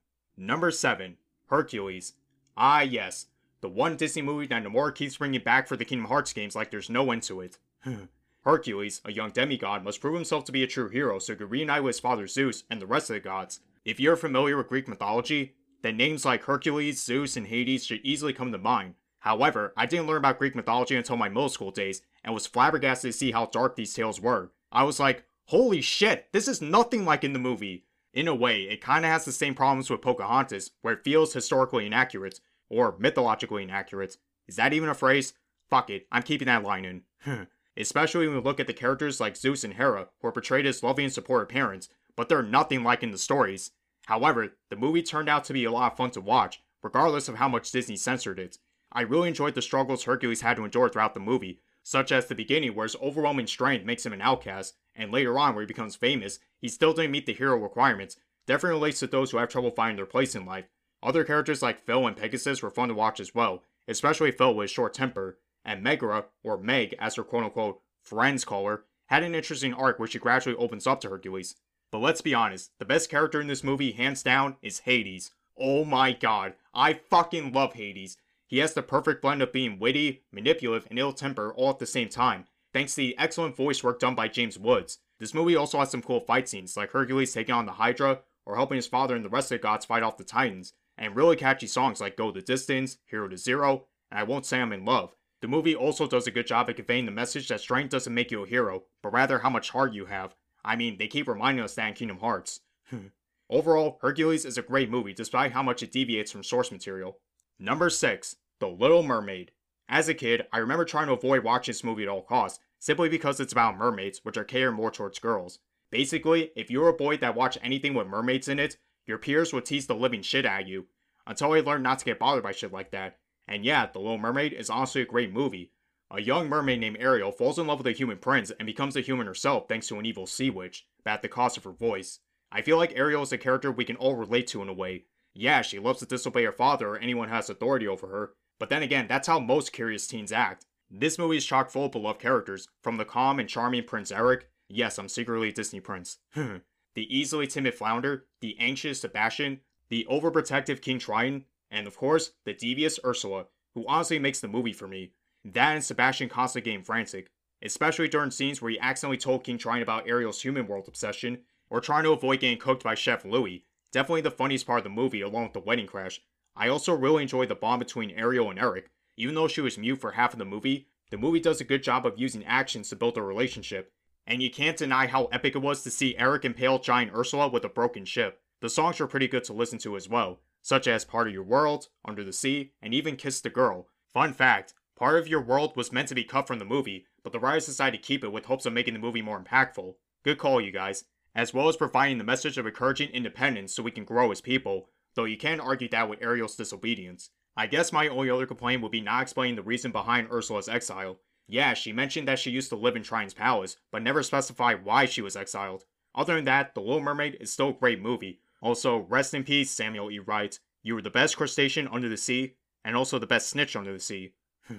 Number 0.37 0.71
7. 0.71 1.17
Hercules. 1.47 2.13
Ah 2.55 2.81
yes, 2.81 3.27
the 3.61 3.69
one 3.69 3.97
Disney 3.97 4.21
movie 4.21 4.47
that 4.47 4.63
Nomura 4.63 4.93
keeps 4.93 5.17
bringing 5.17 5.41
back 5.41 5.67
for 5.67 5.75
the 5.75 5.85
Kingdom 5.85 6.07
Hearts 6.07 6.33
games 6.33 6.55
like 6.55 6.71
there's 6.71 6.89
no 6.89 7.11
end 7.11 7.23
to 7.23 7.41
it. 7.41 7.57
Hercules, 8.43 9.01
a 9.03 9.11
young 9.11 9.31
demigod, 9.31 9.83
must 9.83 9.99
prove 9.99 10.15
himself 10.15 10.45
to 10.45 10.51
be 10.51 10.63
a 10.63 10.67
true 10.67 10.89
hero 10.89 11.19
so 11.19 11.33
he 11.33 11.37
could 11.37 11.51
reunite 11.51 11.83
with 11.83 11.95
his 11.95 11.99
father 11.99 12.27
Zeus 12.27 12.63
and 12.69 12.81
the 12.81 12.87
rest 12.87 13.09
of 13.09 13.15
the 13.15 13.19
gods. 13.19 13.59
If 13.83 13.99
you're 13.99 14.15
familiar 14.15 14.55
with 14.57 14.69
Greek 14.69 14.87
mythology, 14.87 15.55
then 15.81 15.97
names 15.97 16.25
like 16.25 16.43
Hercules, 16.43 17.03
Zeus, 17.03 17.35
and 17.35 17.47
Hades 17.47 17.85
should 17.85 18.01
easily 18.03 18.33
come 18.33 18.51
to 18.51 18.57
mind. 18.57 18.95
However, 19.27 19.73
I 19.75 19.85
didn't 19.85 20.07
learn 20.07 20.19
about 20.19 20.39
Greek 20.39 20.55
mythology 20.55 20.95
until 20.95 21.17
my 21.17 21.27
middle 21.27 21.49
school 21.49 21.69
days 21.69 22.01
and 22.23 22.33
was 22.33 22.47
flabbergasted 22.47 23.11
to 23.11 23.17
see 23.17 23.31
how 23.31 23.47
dark 23.47 23.75
these 23.75 23.93
tales 23.93 24.21
were. 24.21 24.53
I 24.71 24.83
was 24.83 25.01
like, 25.01 25.25
holy 25.47 25.81
shit, 25.81 26.31
this 26.31 26.47
is 26.47 26.61
nothing 26.61 27.03
like 27.03 27.25
in 27.25 27.33
the 27.33 27.39
movie. 27.39 27.83
In 28.13 28.29
a 28.29 28.33
way, 28.33 28.61
it 28.69 28.81
kinda 28.81 29.05
has 29.05 29.25
the 29.25 29.33
same 29.33 29.53
problems 29.53 29.89
with 29.89 30.01
Pocahontas, 30.01 30.71
where 30.81 30.93
it 30.93 31.03
feels 31.03 31.33
historically 31.33 31.85
inaccurate, 31.85 32.39
or 32.69 32.95
mythologically 32.99 33.63
inaccurate. 33.63 34.15
Is 34.47 34.55
that 34.55 34.71
even 34.71 34.87
a 34.87 34.93
phrase? 34.93 35.33
Fuck 35.69 35.89
it, 35.89 36.07
I'm 36.09 36.23
keeping 36.23 36.45
that 36.45 36.63
line 36.63 36.85
in. 36.85 37.47
Especially 37.75 38.27
when 38.27 38.37
we 38.37 38.41
look 38.41 38.61
at 38.61 38.67
the 38.67 38.73
characters 38.73 39.19
like 39.19 39.35
Zeus 39.35 39.65
and 39.65 39.73
Hera, 39.73 40.07
who 40.21 40.29
are 40.29 40.31
portrayed 40.31 40.65
as 40.65 40.83
loving 40.83 41.03
and 41.03 41.13
supportive 41.13 41.49
parents, 41.49 41.89
but 42.15 42.29
they're 42.29 42.41
nothing 42.41 42.81
like 42.81 43.03
in 43.03 43.11
the 43.11 43.17
stories. 43.17 43.71
However, 44.05 44.55
the 44.69 44.77
movie 44.77 45.03
turned 45.03 45.27
out 45.27 45.43
to 45.43 45.53
be 45.53 45.65
a 45.65 45.71
lot 45.71 45.91
of 45.91 45.97
fun 45.97 46.11
to 46.11 46.21
watch, 46.21 46.63
regardless 46.81 47.27
of 47.27 47.35
how 47.35 47.49
much 47.49 47.71
Disney 47.71 47.97
censored 47.97 48.39
it. 48.39 48.57
I 48.97 49.01
really 49.01 49.27
enjoyed 49.27 49.53
the 49.53 49.61
struggles 49.61 50.05
Hercules 50.05 50.41
had 50.41 50.57
to 50.57 50.65
endure 50.65 50.89
throughout 50.89 51.13
the 51.13 51.19
movie, 51.19 51.59
such 51.83 52.11
as 52.11 52.25
the 52.25 52.33
beginning 52.33 52.73
where 52.73 52.85
his 52.85 52.95
overwhelming 52.95 53.45
strength 53.45 53.85
makes 53.85 54.03
him 54.03 54.11
an 54.11 54.23
outcast, 54.23 54.73
and 54.95 55.11
later 55.11 55.37
on 55.37 55.53
where 55.53 55.61
he 55.61 55.67
becomes 55.67 55.95
famous, 55.95 56.39
he 56.57 56.67
still 56.67 56.93
didn't 56.93 57.11
meet 57.11 57.27
the 57.27 57.33
hero 57.33 57.57
requirements. 57.57 58.17
Definitely 58.47 58.79
relates 58.79 58.99
to 59.01 59.05
those 59.05 59.29
who 59.29 59.37
have 59.37 59.49
trouble 59.49 59.69
finding 59.69 59.97
their 59.97 60.07
place 60.07 60.33
in 60.33 60.47
life. 60.47 60.65
Other 61.03 61.23
characters 61.23 61.61
like 61.61 61.85
Phil 61.85 62.07
and 62.07 62.17
Pegasus 62.17 62.63
were 62.63 62.71
fun 62.71 62.87
to 62.87 62.95
watch 62.95 63.19
as 63.19 63.35
well, 63.35 63.61
especially 63.87 64.31
Phil 64.31 64.55
with 64.55 64.63
his 64.63 64.71
short 64.71 64.95
temper, 64.95 65.37
and 65.63 65.83
Megara, 65.83 66.25
or 66.43 66.57
Meg 66.57 66.95
as 66.97 67.17
her 67.17 67.23
quote 67.23 67.43
unquote 67.43 67.79
friends 68.01 68.45
call 68.45 68.65
her, 68.65 68.85
had 69.09 69.21
an 69.21 69.35
interesting 69.35 69.75
arc 69.75 69.99
where 69.99 70.07
she 70.07 70.17
gradually 70.17 70.55
opens 70.55 70.87
up 70.87 71.01
to 71.01 71.09
Hercules. 71.09 71.53
But 71.91 71.99
let's 71.99 72.21
be 72.21 72.33
honest, 72.33 72.71
the 72.79 72.85
best 72.85 73.11
character 73.11 73.39
in 73.39 73.45
this 73.45 73.63
movie, 73.63 73.91
hands 73.91 74.23
down, 74.23 74.55
is 74.63 74.79
Hades. 74.79 75.33
Oh 75.55 75.85
my 75.85 76.13
god, 76.13 76.55
I 76.73 76.93
fucking 76.93 77.53
love 77.53 77.75
Hades. 77.75 78.17
He 78.47 78.59
has 78.59 78.73
the 78.73 78.81
perfect 78.81 79.21
blend 79.21 79.41
of 79.41 79.51
being 79.51 79.77
witty, 79.77 80.23
manipulative, 80.31 80.87
and 80.89 80.97
ill 80.97 81.13
tempered 81.13 81.53
all 81.55 81.69
at 81.69 81.79
the 81.79 81.85
same 81.85 82.07
time, 82.07 82.45
thanks 82.73 82.95
to 82.95 83.01
the 83.01 83.17
excellent 83.17 83.55
voice 83.57 83.83
work 83.83 83.99
done 83.99 84.15
by 84.15 84.29
James 84.29 84.57
Woods. 84.57 84.99
This 85.19 85.33
movie 85.33 85.55
also 85.55 85.79
has 85.79 85.91
some 85.91 86.01
cool 86.01 86.21
fight 86.21 86.47
scenes, 86.47 86.77
like 86.77 86.91
Hercules 86.91 87.33
taking 87.33 87.53
on 87.53 87.65
the 87.65 87.73
Hydra, 87.73 88.21
or 88.45 88.55
helping 88.55 88.77
his 88.77 88.87
father 88.87 89.15
and 89.15 89.25
the 89.25 89.29
rest 89.29 89.51
of 89.51 89.59
the 89.59 89.63
gods 89.63 89.85
fight 89.85 90.01
off 90.01 90.17
the 90.17 90.23
Titans, 90.23 90.73
and 90.97 91.15
really 91.15 91.35
catchy 91.35 91.67
songs 91.67 91.99
like 91.99 92.15
Go 92.15 92.31
the 92.31 92.41
Distance, 92.41 92.97
Hero 93.05 93.27
to 93.27 93.37
Zero, 93.37 93.87
and 94.09 94.19
I 94.19 94.23
Won't 94.23 94.45
Say 94.45 94.61
I'm 94.61 94.71
in 94.71 94.85
Love. 94.85 95.13
The 95.41 95.47
movie 95.47 95.75
also 95.75 96.07
does 96.07 96.25
a 96.25 96.31
good 96.31 96.47
job 96.47 96.69
at 96.69 96.77
conveying 96.77 97.05
the 97.05 97.11
message 97.11 97.49
that 97.49 97.59
strength 97.59 97.91
doesn't 97.91 98.13
make 98.13 98.31
you 98.31 98.43
a 98.43 98.47
hero, 98.47 98.83
but 99.03 99.13
rather 99.13 99.39
how 99.39 99.49
much 99.49 99.69
heart 99.71 99.93
you 99.93 100.05
have. 100.05 100.35
I 100.63 100.75
mean, 100.75 100.97
they 100.97 101.07
keep 101.07 101.27
reminding 101.27 101.63
us 101.63 101.75
that 101.75 101.89
in 101.89 101.93
Kingdom 101.93 102.19
Hearts. 102.19 102.61
Overall, 103.49 103.99
Hercules 104.01 104.45
is 104.45 104.57
a 104.57 104.63
great 104.63 104.89
movie 104.89 105.13
despite 105.13 105.51
how 105.51 105.61
much 105.61 105.83
it 105.83 105.91
deviates 105.91 106.31
from 106.31 106.43
source 106.43 106.71
material. 106.71 107.19
Number 107.59 107.89
6. 107.89 108.35
The 108.59 108.67
Little 108.67 109.01
Mermaid. 109.01 109.51
As 109.89 110.07
a 110.07 110.13
kid, 110.13 110.45
I 110.53 110.59
remember 110.59 110.85
trying 110.85 111.07
to 111.07 111.13
avoid 111.13 111.43
watching 111.43 111.71
this 111.71 111.83
movie 111.83 112.03
at 112.03 112.09
all 112.09 112.21
costs, 112.21 112.59
simply 112.77 113.09
because 113.09 113.39
it's 113.39 113.51
about 113.51 113.79
mermaids, 113.79 114.19
which 114.21 114.37
are 114.37 114.43
catered 114.43 114.75
more 114.75 114.91
towards 114.91 115.17
girls. 115.17 115.57
Basically, 115.89 116.51
if 116.55 116.69
you 116.69 116.81
were 116.81 116.89
a 116.89 116.93
boy 116.93 117.17
that 117.17 117.33
watched 117.33 117.57
anything 117.63 117.95
with 117.95 118.05
mermaids 118.05 118.47
in 118.47 118.59
it, 118.59 118.77
your 119.07 119.17
peers 119.17 119.53
would 119.53 119.65
tease 119.65 119.87
the 119.87 119.95
living 119.95 120.21
shit 120.21 120.45
out 120.45 120.61
of 120.61 120.67
you. 120.67 120.85
Until 121.25 121.53
I 121.53 121.61
learned 121.61 121.83
not 121.83 121.97
to 121.97 122.05
get 122.05 122.19
bothered 122.19 122.43
by 122.43 122.51
shit 122.51 122.71
like 122.71 122.91
that. 122.91 123.17
And 123.47 123.65
yeah, 123.65 123.87
The 123.87 123.99
Little 123.99 124.19
Mermaid 124.19 124.53
is 124.53 124.69
honestly 124.69 125.01
a 125.01 125.05
great 125.05 125.33
movie. 125.33 125.71
A 126.11 126.21
young 126.21 126.47
mermaid 126.47 126.79
named 126.79 126.97
Ariel 126.99 127.31
falls 127.31 127.57
in 127.57 127.65
love 127.65 127.79
with 127.79 127.87
a 127.87 127.91
human 127.91 128.17
prince 128.17 128.51
and 128.59 128.67
becomes 128.67 128.95
a 128.95 129.01
human 129.01 129.25
herself 129.25 129.67
thanks 129.67 129.87
to 129.87 129.97
an 129.97 130.05
evil 130.05 130.27
sea 130.27 130.51
witch, 130.51 130.85
but 131.03 131.11
at 131.11 131.21
the 131.23 131.27
cost 131.27 131.57
of 131.57 131.63
her 131.63 131.71
voice. 131.71 132.19
I 132.51 132.61
feel 132.61 132.77
like 132.77 132.95
Ariel 132.95 133.23
is 133.23 133.31
a 133.33 133.37
character 133.37 133.71
we 133.71 133.83
can 133.83 133.95
all 133.95 134.15
relate 134.15 134.47
to 134.47 134.61
in 134.61 134.69
a 134.69 134.73
way. 134.73 135.05
Yeah, 135.37 135.61
she 135.61 135.77
loves 135.77 135.99
to 135.99 136.07
disobey 136.07 136.45
her 136.45 136.51
father 136.51 136.89
or 136.89 136.97
anyone 136.97 137.29
who 137.29 137.35
has 137.35 137.49
authority 137.49 137.87
over 137.87 138.07
her, 138.07 138.33
but 138.59 138.69
then 138.69 138.81
again, 138.81 139.05
that's 139.07 139.27
how 139.27 139.39
most 139.39 139.71
curious 139.71 140.07
teens 140.07 140.31
act. 140.31 140.65
This 140.89 141.19
movie 141.19 141.37
is 141.37 141.45
chock 141.45 141.69
full 141.69 141.85
of 141.85 141.91
beloved 141.91 142.19
characters, 142.19 142.67
from 142.81 142.97
the 142.97 143.05
calm 143.05 143.39
and 143.39 143.47
charming 143.47 143.83
Prince 143.83 144.11
Eric, 144.11 144.49
yes, 144.67 144.97
I'm 144.97 145.07
secretly 145.07 145.49
a 145.49 145.51
Disney 145.51 145.79
prince, 145.79 146.17
the 146.33 146.61
easily 146.95 147.45
timid 147.45 147.75
Flounder, 147.75 148.25
the 148.41 148.57
anxious 148.59 149.01
Sebastian, 149.01 149.59
the 149.89 150.07
overprotective 150.09 150.81
King 150.81 150.97
Triton, 150.97 151.45
and 151.69 151.85
of 151.85 151.97
course, 151.97 152.31
the 152.45 152.53
devious 152.53 152.99
Ursula, 153.05 153.45
who 153.75 153.85
honestly 153.87 154.17
makes 154.17 154.39
the 154.39 154.47
movie 154.47 154.73
for 154.73 154.87
me. 154.87 155.11
That 155.45 155.75
and 155.75 155.83
Sebastian 155.83 156.29
constantly 156.29 156.71
getting 156.71 156.83
frantic, 156.83 157.29
especially 157.61 158.07
during 158.07 158.31
scenes 158.31 158.59
where 158.59 158.71
he 158.71 158.79
accidentally 158.79 159.17
told 159.17 159.43
King 159.43 159.59
Triton 159.59 159.83
about 159.83 160.07
Ariel's 160.07 160.41
human 160.41 160.65
world 160.65 160.87
obsession, 160.87 161.39
or 161.69 161.79
trying 161.79 162.05
to 162.05 162.11
avoid 162.11 162.39
getting 162.39 162.57
cooked 162.57 162.83
by 162.83 162.95
Chef 162.95 163.23
Louis. 163.23 163.65
Definitely 163.91 164.21
the 164.21 164.31
funniest 164.31 164.67
part 164.67 164.79
of 164.79 164.83
the 164.83 164.89
movie, 164.89 165.21
along 165.21 165.43
with 165.43 165.53
the 165.53 165.59
wedding 165.59 165.87
crash. 165.87 166.21
I 166.55 166.67
also 166.67 166.93
really 166.93 167.23
enjoyed 167.23 167.49
the 167.49 167.55
bond 167.55 167.79
between 167.79 168.11
Ariel 168.11 168.49
and 168.49 168.59
Eric. 168.59 168.89
Even 169.15 169.35
though 169.35 169.47
she 169.47 169.61
was 169.61 169.77
mute 169.77 170.01
for 170.01 170.11
half 170.11 170.33
of 170.33 170.39
the 170.39 170.45
movie, 170.45 170.87
the 171.09 171.17
movie 171.17 171.39
does 171.39 171.61
a 171.61 171.65
good 171.65 171.83
job 171.83 172.05
of 172.05 172.19
using 172.19 172.45
actions 172.45 172.89
to 172.89 172.95
build 172.95 173.15
their 173.15 173.23
relationship. 173.23 173.93
And 174.25 174.43
you 174.43 174.51
can't 174.51 174.77
deny 174.77 175.07
how 175.07 175.25
epic 175.25 175.55
it 175.55 175.59
was 175.59 175.83
to 175.83 175.89
see 175.89 176.17
Eric 176.17 176.43
impale 176.43 176.79
giant 176.79 177.13
Ursula 177.15 177.47
with 177.47 177.63
a 177.63 177.69
broken 177.69 178.03
ship. 178.03 178.41
The 178.59 178.69
songs 178.69 178.99
were 178.99 179.07
pretty 179.07 179.27
good 179.27 179.43
to 179.45 179.53
listen 179.53 179.79
to 179.79 179.95
as 179.95 180.09
well, 180.09 180.39
such 180.61 180.87
as 180.87 181.05
Part 181.05 181.27
of 181.27 181.33
Your 181.33 181.43
World, 181.43 181.87
Under 182.03 182.23
the 182.23 182.33
Sea, 182.33 182.71
and 182.81 182.93
even 182.93 183.15
Kiss 183.15 183.39
the 183.39 183.49
Girl. 183.49 183.87
Fun 184.13 184.33
fact, 184.33 184.73
Part 184.97 185.17
of 185.17 185.27
Your 185.27 185.41
World 185.41 185.77
was 185.77 185.91
meant 185.91 186.09
to 186.09 186.15
be 186.15 186.23
cut 186.23 186.47
from 186.47 186.59
the 186.59 186.65
movie, 186.65 187.05
but 187.23 187.31
the 187.31 187.39
writers 187.39 187.67
decided 187.67 188.01
to 188.01 188.05
keep 188.05 188.23
it 188.23 188.31
with 188.31 188.45
hopes 188.45 188.65
of 188.65 188.73
making 188.73 188.95
the 188.95 188.99
movie 188.99 189.21
more 189.21 189.41
impactful. 189.41 189.93
Good 190.23 190.39
call, 190.39 190.59
you 190.59 190.71
guys. 190.71 191.05
As 191.37 191.53
well 191.53 191.69
as 191.69 191.77
providing 191.77 192.17
the 192.17 192.23
message 192.23 192.57
of 192.57 192.65
encouraging 192.65 193.11
independence 193.11 193.71
so 193.71 193.83
we 193.83 193.91
can 193.91 194.05
grow 194.05 194.31
as 194.31 194.41
people, 194.41 194.89
though 195.13 195.25
you 195.25 195.37
can 195.37 195.59
argue 195.59 195.87
that 195.89 196.09
with 196.09 196.19
Ariel's 196.19 196.55
disobedience. 196.55 197.29
I 197.55 197.67
guess 197.67 197.93
my 197.93 198.07
only 198.07 198.31
other 198.31 198.47
complaint 198.47 198.81
would 198.81 198.91
be 198.91 199.01
not 199.01 199.21
explaining 199.21 199.55
the 199.55 199.61
reason 199.61 199.91
behind 199.91 200.31
Ursula's 200.31 200.67
exile. 200.67 201.19
Yeah, 201.47 201.75
she 201.75 201.93
mentioned 201.93 202.27
that 202.27 202.39
she 202.39 202.49
used 202.49 202.69
to 202.69 202.75
live 202.75 202.95
in 202.95 203.03
Triton's 203.03 203.35
palace, 203.35 203.77
but 203.91 204.01
never 204.01 204.23
specified 204.23 204.83
why 204.83 205.05
she 205.05 205.21
was 205.21 205.35
exiled. 205.35 205.83
Other 206.15 206.33
than 206.33 206.45
that, 206.45 206.73
The 206.73 206.81
Little 206.81 207.01
Mermaid 207.01 207.37
is 207.39 207.53
still 207.53 207.69
a 207.69 207.73
great 207.73 208.01
movie. 208.01 208.39
Also, 208.59 208.97
rest 208.97 209.35
in 209.35 209.43
peace, 209.43 209.69
Samuel 209.69 210.09
E. 210.09 210.17
Wright. 210.17 210.59
You 210.81 210.95
were 210.95 211.03
the 211.03 211.11
best 211.11 211.37
crustacean 211.37 211.87
under 211.87 212.09
the 212.09 212.17
sea, 212.17 212.55
and 212.83 212.95
also 212.95 213.19
the 213.19 213.27
best 213.27 213.47
snitch 213.47 213.75
under 213.75 213.93
the 213.93 213.99
sea. 213.99 214.33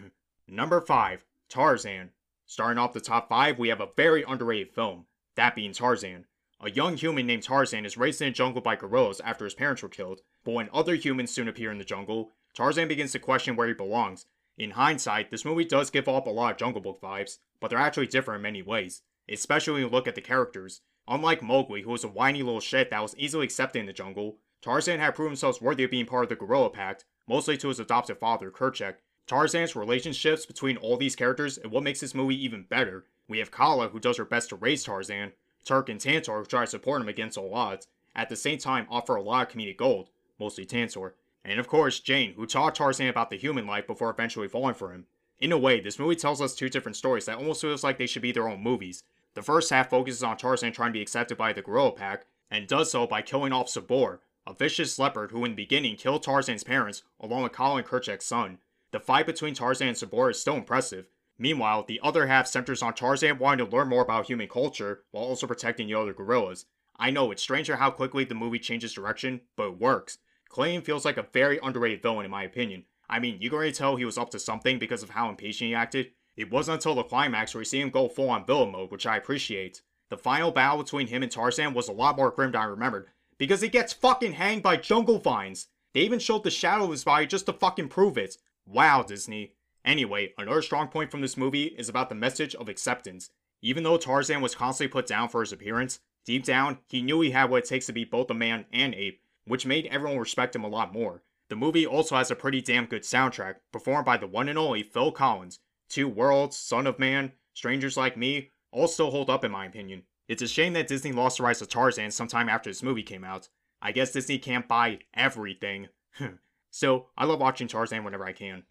Number 0.48 0.80
5, 0.80 1.24
Tarzan. 1.48 2.10
Starting 2.46 2.78
off 2.78 2.94
the 2.94 3.00
top 3.00 3.28
5, 3.28 3.60
we 3.60 3.68
have 3.68 3.80
a 3.80 3.90
very 3.96 4.24
underrated 4.24 4.74
film, 4.74 5.06
that 5.36 5.54
being 5.54 5.72
Tarzan. 5.72 6.24
A 6.60 6.70
young 6.70 6.96
human 6.96 7.26
named 7.26 7.44
Tarzan 7.44 7.86
is 7.86 7.96
raised 7.96 8.20
in 8.20 8.28
a 8.28 8.32
jungle 8.32 8.60
by 8.60 8.74
gorillas 8.74 9.20
after 9.20 9.44
his 9.44 9.54
parents 9.54 9.80
were 9.80 9.88
killed, 9.88 10.22
but 10.42 10.54
when 10.54 10.68
other 10.72 10.96
humans 10.96 11.30
soon 11.30 11.46
appear 11.46 11.70
in 11.70 11.78
the 11.78 11.84
jungle, 11.84 12.32
Tarzan 12.52 12.88
begins 12.88 13.12
to 13.12 13.20
question 13.20 13.54
where 13.54 13.68
he 13.68 13.74
belongs. 13.74 14.26
In 14.56 14.72
hindsight, 14.72 15.30
this 15.30 15.44
movie 15.44 15.64
does 15.64 15.90
give 15.90 16.08
off 16.08 16.26
a 16.26 16.30
lot 16.30 16.50
of 16.50 16.58
Jungle 16.58 16.80
Book 16.80 17.00
vibes, 17.00 17.38
but 17.60 17.70
they're 17.70 17.78
actually 17.78 18.08
different 18.08 18.38
in 18.38 18.42
many 18.42 18.60
ways, 18.60 19.02
especially 19.28 19.74
when 19.74 19.82
you 19.82 19.88
look 19.88 20.08
at 20.08 20.16
the 20.16 20.20
characters. 20.20 20.80
Unlike 21.06 21.42
Mowgli, 21.42 21.82
who 21.82 21.90
was 21.90 22.02
a 22.02 22.08
whiny 22.08 22.42
little 22.42 22.60
shit 22.60 22.90
that 22.90 23.02
was 23.02 23.16
easily 23.16 23.44
accepted 23.44 23.78
in 23.78 23.86
the 23.86 23.92
jungle, 23.92 24.38
Tarzan 24.60 24.98
had 24.98 25.14
proven 25.14 25.30
himself 25.30 25.62
worthy 25.62 25.84
of 25.84 25.92
being 25.92 26.06
part 26.06 26.24
of 26.24 26.28
the 26.28 26.34
gorilla 26.34 26.70
pact, 26.70 27.04
mostly 27.28 27.56
to 27.56 27.68
his 27.68 27.78
adopted 27.78 28.18
father, 28.18 28.50
Kerchak. 28.50 28.96
Tarzan's 29.28 29.76
relationships 29.76 30.44
between 30.44 30.76
all 30.76 30.96
these 30.96 31.14
characters 31.14 31.56
and 31.56 31.70
what 31.70 31.84
makes 31.84 32.00
this 32.00 32.14
movie 32.14 32.42
even 32.42 32.64
better. 32.64 33.04
We 33.28 33.38
have 33.38 33.52
Kala, 33.52 33.90
who 33.90 34.00
does 34.00 34.16
her 34.16 34.24
best 34.24 34.48
to 34.48 34.56
raise 34.56 34.82
Tarzan, 34.82 35.34
Turk 35.68 35.90
and 35.90 36.00
Tantor 36.00 36.42
try 36.44 36.64
to 36.64 36.70
support 36.70 37.02
him 37.02 37.08
against 37.08 37.37
all 37.37 37.54
odds, 37.54 37.88
at 38.16 38.30
the 38.30 38.37
same 38.37 38.56
time 38.56 38.87
offer 38.90 39.14
a 39.14 39.22
lot 39.22 39.46
of 39.46 39.54
comedic 39.54 39.76
gold, 39.76 40.08
mostly 40.40 40.64
Tantor. 40.64 41.14
And 41.44 41.60
of 41.60 41.68
course, 41.68 42.00
Jane, 42.00 42.32
who 42.32 42.46
taught 42.46 42.75
Tarzan 42.75 43.08
about 43.08 43.28
the 43.28 43.37
human 43.37 43.66
life 43.66 43.87
before 43.87 44.08
eventually 44.08 44.48
falling 44.48 44.75
for 44.75 44.92
him. 44.92 45.04
In 45.38 45.52
a 45.52 45.58
way, 45.58 45.78
this 45.78 45.98
movie 45.98 46.16
tells 46.16 46.40
us 46.40 46.54
two 46.54 46.70
different 46.70 46.96
stories 46.96 47.26
that 47.26 47.37
almost 47.37 47.60
feels 47.60 47.84
like 47.84 47.98
they 47.98 48.06
should 48.06 48.22
be 48.22 48.32
their 48.32 48.48
own 48.48 48.62
movies. 48.62 49.04
The 49.34 49.42
first 49.42 49.68
half 49.68 49.90
focuses 49.90 50.22
on 50.22 50.38
Tarzan 50.38 50.72
trying 50.72 50.88
to 50.88 50.98
be 50.98 51.02
accepted 51.02 51.37
by 51.37 51.52
the 51.52 51.62
gorilla 51.62 51.92
pack, 51.92 52.25
and 52.50 52.66
does 52.66 52.90
so 52.90 53.06
by 53.06 53.20
killing 53.20 53.52
off 53.52 53.68
Sabor, 53.68 54.20
a 54.46 54.54
vicious 54.54 54.98
leopard 54.98 55.32
who 55.32 55.44
in 55.44 55.50
the 55.50 55.56
beginning 55.56 55.96
killed 55.96 56.22
Tarzan's 56.22 56.64
parents 56.64 57.02
along 57.20 57.42
with 57.42 57.52
Colin 57.52 57.84
Kerchak's 57.84 58.25
son. 58.25 58.58
The 58.90 59.00
fight 59.00 59.26
between 59.26 59.52
Tarzan 59.52 59.88
and 59.88 59.98
Sabor 59.98 60.30
is 60.30 60.40
still 60.40 60.56
impressive. 60.56 61.08
Meanwhile, 61.38 61.85
the 61.87 62.00
other 62.02 62.26
half 62.26 62.47
centers 62.47 62.83
on 62.83 62.95
Tarzan 62.95 63.38
wanting 63.38 63.64
to 63.64 63.76
learn 63.76 63.88
more 63.88 64.02
about 64.02 64.26
human 64.26 64.49
culture 64.49 65.04
while 65.12 65.25
also 65.25 65.47
protecting 65.47 65.87
the 65.87 65.95
other 65.95 66.12
gorillas. 66.12 66.66
I 66.99 67.11
know 67.11 67.30
it's 67.30 67.42
stranger 67.42 67.76
how 67.76 67.90
quickly 67.92 68.25
the 68.25 68.35
movie 68.35 68.59
changes 68.59 68.92
direction, 68.92 69.42
but 69.57 69.68
it 69.68 69.80
works. 69.80 70.18
Clayton 70.49 70.83
feels 70.83 71.04
like 71.04 71.16
a 71.16 71.26
very 71.33 71.61
underrated 71.62 72.02
villain 72.02 72.25
in 72.25 72.30
my 72.30 72.42
opinion. 72.42 72.85
I 73.09 73.21
mean, 73.21 73.40
you 73.40 73.50
can 73.50 73.57
already 73.57 73.73
tell 73.73 73.97
he 73.97 74.04
was 74.04 74.18
up 74.18 74.30
to 74.30 74.38
something 74.38 74.78
because 74.78 75.02
of 75.02 75.11
how 75.11 75.28
impatient 75.28 75.68
he 75.68 75.75
acted. 75.75 76.09
It 76.37 76.50
wasn't 76.50 76.76
until 76.76 76.95
the 76.95 77.04
climax 77.04 77.54
where 77.54 77.61
we 77.61 77.64
see 77.64 77.80
him 77.80 77.90
go 77.90 78.09
full 78.09 78.30
on 78.30 78.45
villain 78.45 78.73
mode, 78.73 78.90
which 78.90 79.07
I 79.07 79.16
appreciate. 79.16 79.83
The 80.11 80.16
final 80.16 80.50
battle 80.50 80.83
between 80.83 81.07
him 81.07 81.23
and 81.23 81.30
Tarzan 81.30 81.75
was 81.75 81.88
a 81.88 81.92
lot 81.92 82.16
more 82.16 82.30
grim 82.30 82.52
than 82.52 82.62
I 82.62 82.64
remembered, 82.64 83.09
because 83.38 83.61
he 83.61 83.68
gets 83.68 83.92
fucking 83.92 84.33
hanged 84.33 84.62
by 84.62 84.76
jungle 84.76 85.18
vines. 85.18 85.68
They 85.95 86.00
even 86.00 86.18
showed 86.18 86.45
the 86.45 86.50
shadow 86.50 86.85
of 86.85 86.90
his 86.90 87.04
body 87.04 87.26
just 87.26 87.47
to 87.47 87.52
fucking 87.52 87.88
prove 87.88 88.18
it. 88.18 88.37
Wow, 88.66 89.02
Disney. 89.02 89.54
Anyway, 89.88 90.35
another 90.37 90.61
strong 90.61 90.88
point 90.88 91.11
from 91.11 91.23
this 91.23 91.38
movie 91.38 91.75
is 91.78 91.88
about 91.88 92.11
the 92.11 92.14
message 92.14 92.54
of 92.54 92.68
acceptance. 92.68 93.30
Even 93.62 93.85
though 93.85 93.97
Tarzan 93.97 94.42
was 94.42 94.54
constantly 94.54 94.92
put 94.92 95.07
down 95.07 95.30
for 95.30 95.40
his 95.40 95.50
appearance, 95.50 96.00
deep 96.26 96.45
down, 96.45 96.76
he 96.90 97.00
knew 97.00 97.23
he 97.23 97.30
had 97.30 97.49
what 97.49 97.64
it 97.64 97.68
takes 97.68 97.87
to 97.87 97.92
be 97.95 98.04
both 98.04 98.30
a 98.30 98.35
man 98.35 98.66
and 98.71 98.95
ape, 98.95 99.23
which 99.47 99.64
made 99.64 99.87
everyone 99.87 100.18
respect 100.18 100.54
him 100.54 100.62
a 100.62 100.68
lot 100.68 100.92
more. 100.92 101.23
The 101.49 101.57
movie 101.57 101.87
also 101.87 102.16
has 102.16 102.30
a 102.30 102.37
pretty 102.37 102.61
damn 102.61 102.85
good 102.85 103.00
soundtrack, 103.00 103.54
performed 103.73 104.04
by 104.04 104.18
the 104.18 104.26
one 104.26 104.50
and 104.50 104.59
only 104.59 104.83
Phil 104.83 105.11
Collins. 105.11 105.59
Two 105.88 106.07
Worlds, 106.07 106.59
Son 106.59 106.87
of 106.87 106.99
Man, 106.99 107.33
Strangers 107.54 107.97
Like 107.97 108.14
Me, 108.14 108.50
all 108.71 108.88
still 108.88 109.11
hold 109.11 109.30
up 109.30 109.42
in 109.42 109.50
my 109.50 109.64
opinion. 109.64 110.02
It's 110.28 110.42
a 110.42 110.49
shame 110.49 110.75
that 110.75 110.88
Disney 110.88 111.12
lost 111.12 111.38
the 111.38 111.45
rights 111.45 111.61
to 111.61 111.66
Tarzan 111.66 112.11
sometime 112.11 112.50
after 112.50 112.68
this 112.68 112.83
movie 112.83 113.02
came 113.02 113.25
out. 113.25 113.49
I 113.80 113.92
guess 113.92 114.12
Disney 114.12 114.37
can't 114.37 114.68
buy 114.68 114.99
everything. 115.14 115.88
so, 116.71 117.07
I 117.16 117.25
love 117.25 117.40
watching 117.40 117.68
Tarzan 117.68 118.04
whenever 118.04 118.26
I 118.26 118.35
can. 118.35 118.64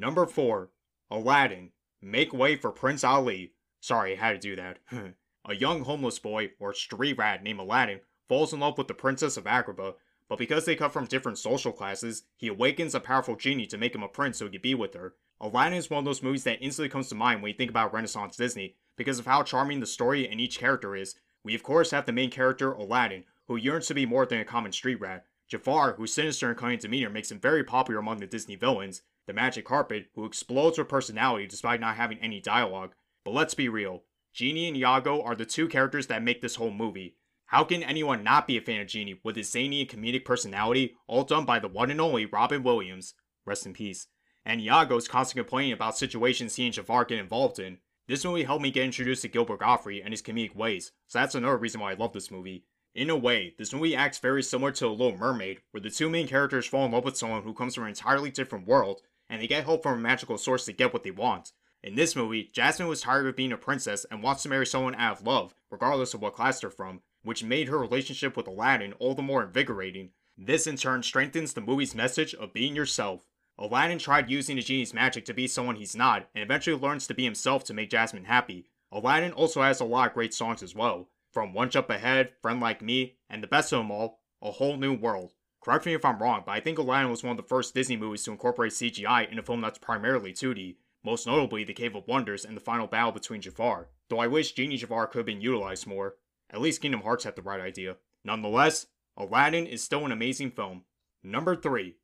Number 0.00 0.26
4. 0.26 0.70
Aladdin. 1.10 1.70
Make 2.02 2.32
way 2.32 2.56
for 2.56 2.72
Prince 2.72 3.04
Ali. 3.04 3.52
Sorry, 3.80 4.16
I 4.16 4.20
had 4.20 4.32
to 4.32 4.38
do 4.38 4.56
that. 4.56 4.78
a 5.44 5.54
young 5.54 5.84
homeless 5.84 6.18
boy, 6.18 6.50
or 6.58 6.74
street 6.74 7.18
rat 7.18 7.42
named 7.44 7.60
Aladdin, 7.60 8.00
falls 8.28 8.52
in 8.52 8.60
love 8.60 8.78
with 8.78 8.88
the 8.88 8.94
Princess 8.94 9.36
of 9.36 9.44
Agrabah 9.44 9.94
but 10.30 10.38
because 10.38 10.64
they 10.64 10.76
come 10.76 10.92
from 10.92 11.06
different 11.06 11.38
social 11.38 11.72
classes, 11.72 12.22
he 12.36 12.46
awakens 12.46 12.94
a 12.94 13.00
powerful 13.00 13.34
genie 13.34 13.66
to 13.66 13.76
make 13.76 13.96
him 13.96 14.04
a 14.04 14.08
prince 14.08 14.38
so 14.38 14.44
he 14.44 14.52
could 14.52 14.62
be 14.62 14.76
with 14.76 14.94
her. 14.94 15.16
Aladdin 15.40 15.76
is 15.76 15.90
one 15.90 15.98
of 15.98 16.04
those 16.04 16.22
movies 16.22 16.44
that 16.44 16.62
instantly 16.62 16.88
comes 16.88 17.08
to 17.08 17.16
mind 17.16 17.42
when 17.42 17.50
you 17.50 17.56
think 17.56 17.68
about 17.68 17.92
Renaissance 17.92 18.36
Disney, 18.36 18.76
because 18.96 19.18
of 19.18 19.26
how 19.26 19.42
charming 19.42 19.80
the 19.80 19.86
story 19.86 20.28
and 20.28 20.40
each 20.40 20.60
character 20.60 20.94
is. 20.94 21.16
We 21.42 21.56
of 21.56 21.64
course 21.64 21.90
have 21.90 22.06
the 22.06 22.12
main 22.12 22.30
character, 22.30 22.70
Aladdin, 22.70 23.24
who 23.48 23.56
yearns 23.56 23.88
to 23.88 23.94
be 23.94 24.06
more 24.06 24.24
than 24.24 24.38
a 24.38 24.44
common 24.44 24.70
street 24.70 25.00
rat. 25.00 25.24
Jafar, 25.48 25.94
whose 25.94 26.14
sinister 26.14 26.48
and 26.48 26.56
cunning 26.56 26.78
demeanor 26.78 27.10
makes 27.10 27.32
him 27.32 27.40
very 27.40 27.64
popular 27.64 27.98
among 27.98 28.18
the 28.18 28.26
Disney 28.28 28.54
villains. 28.54 29.02
The 29.30 29.34
Magic 29.34 29.64
Carpet, 29.64 30.08
who 30.16 30.24
explodes 30.24 30.76
with 30.76 30.88
personality 30.88 31.46
despite 31.46 31.78
not 31.78 31.94
having 31.94 32.18
any 32.18 32.40
dialogue. 32.40 32.96
But 33.24 33.30
let's 33.30 33.54
be 33.54 33.68
real, 33.68 34.02
Genie 34.32 34.66
and 34.66 34.76
Iago 34.76 35.22
are 35.22 35.36
the 35.36 35.46
two 35.46 35.68
characters 35.68 36.08
that 36.08 36.24
make 36.24 36.42
this 36.42 36.56
whole 36.56 36.72
movie. 36.72 37.14
How 37.46 37.62
can 37.62 37.84
anyone 37.84 38.24
not 38.24 38.48
be 38.48 38.56
a 38.58 38.60
fan 38.60 38.80
of 38.80 38.88
Genie 38.88 39.20
with 39.22 39.36
his 39.36 39.48
zany 39.48 39.82
and 39.82 39.88
comedic 39.88 40.24
personality, 40.24 40.96
all 41.06 41.22
done 41.22 41.44
by 41.44 41.60
the 41.60 41.68
one 41.68 41.92
and 41.92 42.00
only 42.00 42.26
Robin 42.26 42.64
Williams? 42.64 43.14
Rest 43.46 43.66
in 43.66 43.72
peace. 43.72 44.08
And 44.44 44.60
Iago's 44.60 45.06
constant 45.06 45.46
complaining 45.46 45.74
about 45.74 45.96
situations 45.96 46.56
he 46.56 46.64
and 46.64 46.74
Jafar 46.74 47.04
get 47.04 47.20
involved 47.20 47.60
in. 47.60 47.78
This 48.08 48.24
movie 48.24 48.42
helped 48.42 48.64
me 48.64 48.72
get 48.72 48.84
introduced 48.84 49.22
to 49.22 49.28
Gilbert 49.28 49.60
Gottfried 49.60 50.02
and 50.02 50.12
his 50.12 50.22
comedic 50.22 50.56
ways, 50.56 50.90
so 51.06 51.20
that's 51.20 51.36
another 51.36 51.56
reason 51.56 51.80
why 51.80 51.92
I 51.92 51.94
love 51.94 52.14
this 52.14 52.32
movie. 52.32 52.64
In 52.96 53.08
a 53.08 53.16
way, 53.16 53.54
this 53.56 53.72
movie 53.72 53.94
acts 53.94 54.18
very 54.18 54.42
similar 54.42 54.72
to 54.72 54.86
The 54.86 54.90
Little 54.90 55.16
Mermaid, 55.16 55.60
where 55.70 55.80
the 55.80 55.90
two 55.90 56.10
main 56.10 56.26
characters 56.26 56.66
fall 56.66 56.84
in 56.86 56.90
love 56.90 57.04
with 57.04 57.16
someone 57.16 57.44
who 57.44 57.54
comes 57.54 57.76
from 57.76 57.84
an 57.84 57.90
entirely 57.90 58.32
different 58.32 58.66
world, 58.66 59.02
and 59.30 59.40
they 59.40 59.46
get 59.46 59.64
help 59.64 59.82
from 59.82 59.94
a 59.94 60.02
magical 60.02 60.36
source 60.36 60.66
to 60.66 60.72
get 60.74 60.92
what 60.92 61.04
they 61.04 61.10
want. 61.10 61.52
In 61.82 61.94
this 61.94 62.14
movie, 62.14 62.50
Jasmine 62.52 62.88
was 62.88 63.00
tired 63.00 63.26
of 63.26 63.36
being 63.36 63.52
a 63.52 63.56
princess 63.56 64.04
and 64.10 64.22
wants 64.22 64.42
to 64.42 64.50
marry 64.50 64.66
someone 64.66 64.94
out 64.96 65.18
of 65.18 65.26
love, 65.26 65.54
regardless 65.70 66.12
of 66.12 66.20
what 66.20 66.34
class 66.34 66.60
they're 66.60 66.68
from, 66.68 67.00
which 67.22 67.42
made 67.42 67.68
her 67.68 67.78
relationship 67.78 68.36
with 68.36 68.46
Aladdin 68.46 68.92
all 68.98 69.14
the 69.14 69.22
more 69.22 69.42
invigorating. 69.42 70.10
This 70.36 70.66
in 70.66 70.76
turn 70.76 71.02
strengthens 71.02 71.54
the 71.54 71.62
movie's 71.62 71.94
message 71.94 72.34
of 72.34 72.52
being 72.52 72.76
yourself. 72.76 73.26
Aladdin 73.58 73.98
tried 73.98 74.30
using 74.30 74.56
the 74.56 74.62
genie's 74.62 74.92
magic 74.92 75.24
to 75.26 75.34
be 75.34 75.46
someone 75.46 75.76
he's 75.76 75.96
not, 75.96 76.28
and 76.34 76.42
eventually 76.42 76.78
learns 76.78 77.06
to 77.06 77.14
be 77.14 77.24
himself 77.24 77.64
to 77.64 77.74
make 77.74 77.90
Jasmine 77.90 78.24
happy. 78.24 78.66
Aladdin 78.92 79.32
also 79.32 79.62
has 79.62 79.80
a 79.80 79.84
lot 79.84 80.08
of 80.08 80.14
great 80.14 80.34
songs 80.34 80.62
as 80.62 80.74
well, 80.74 81.08
from 81.32 81.52
One 81.52 81.70
Jump 81.70 81.90
Ahead, 81.90 82.32
Friend 82.42 82.58
Like 82.60 82.82
Me, 82.82 83.16
and 83.28 83.42
the 83.42 83.46
best 83.46 83.72
of 83.72 83.78
them 83.78 83.90
all, 83.90 84.20
A 84.42 84.50
Whole 84.50 84.76
New 84.76 84.94
World. 84.94 85.32
Correct 85.60 85.84
me 85.84 85.92
if 85.92 86.04
I'm 86.04 86.22
wrong, 86.22 86.42
but 86.46 86.52
I 86.52 86.60
think 86.60 86.78
Aladdin 86.78 87.10
was 87.10 87.22
one 87.22 87.32
of 87.32 87.36
the 87.36 87.42
first 87.42 87.74
Disney 87.74 87.96
movies 87.96 88.22
to 88.24 88.30
incorporate 88.30 88.72
CGI 88.72 89.30
in 89.30 89.38
a 89.38 89.42
film 89.42 89.60
that's 89.60 89.78
primarily 89.78 90.32
2D, 90.32 90.76
most 91.04 91.26
notably 91.26 91.64
The 91.64 91.74
Cave 91.74 91.94
of 91.94 92.08
Wonders 92.08 92.46
and 92.46 92.56
the 92.56 92.62
final 92.62 92.86
battle 92.86 93.12
between 93.12 93.42
Jafar, 93.42 93.88
though 94.08 94.20
I 94.20 94.26
wish 94.26 94.52
Genie 94.52 94.78
Jafar 94.78 95.06
could 95.06 95.18
have 95.18 95.26
been 95.26 95.42
utilized 95.42 95.86
more. 95.86 96.16
At 96.48 96.62
least 96.62 96.80
Kingdom 96.80 97.02
Hearts 97.02 97.24
had 97.24 97.36
the 97.36 97.42
right 97.42 97.60
idea. 97.60 97.96
Nonetheless, 98.24 98.86
Aladdin 99.18 99.66
is 99.66 99.82
still 99.82 100.06
an 100.06 100.12
amazing 100.12 100.50
film. 100.50 100.84
Number 101.22 101.54
3. 101.54 101.94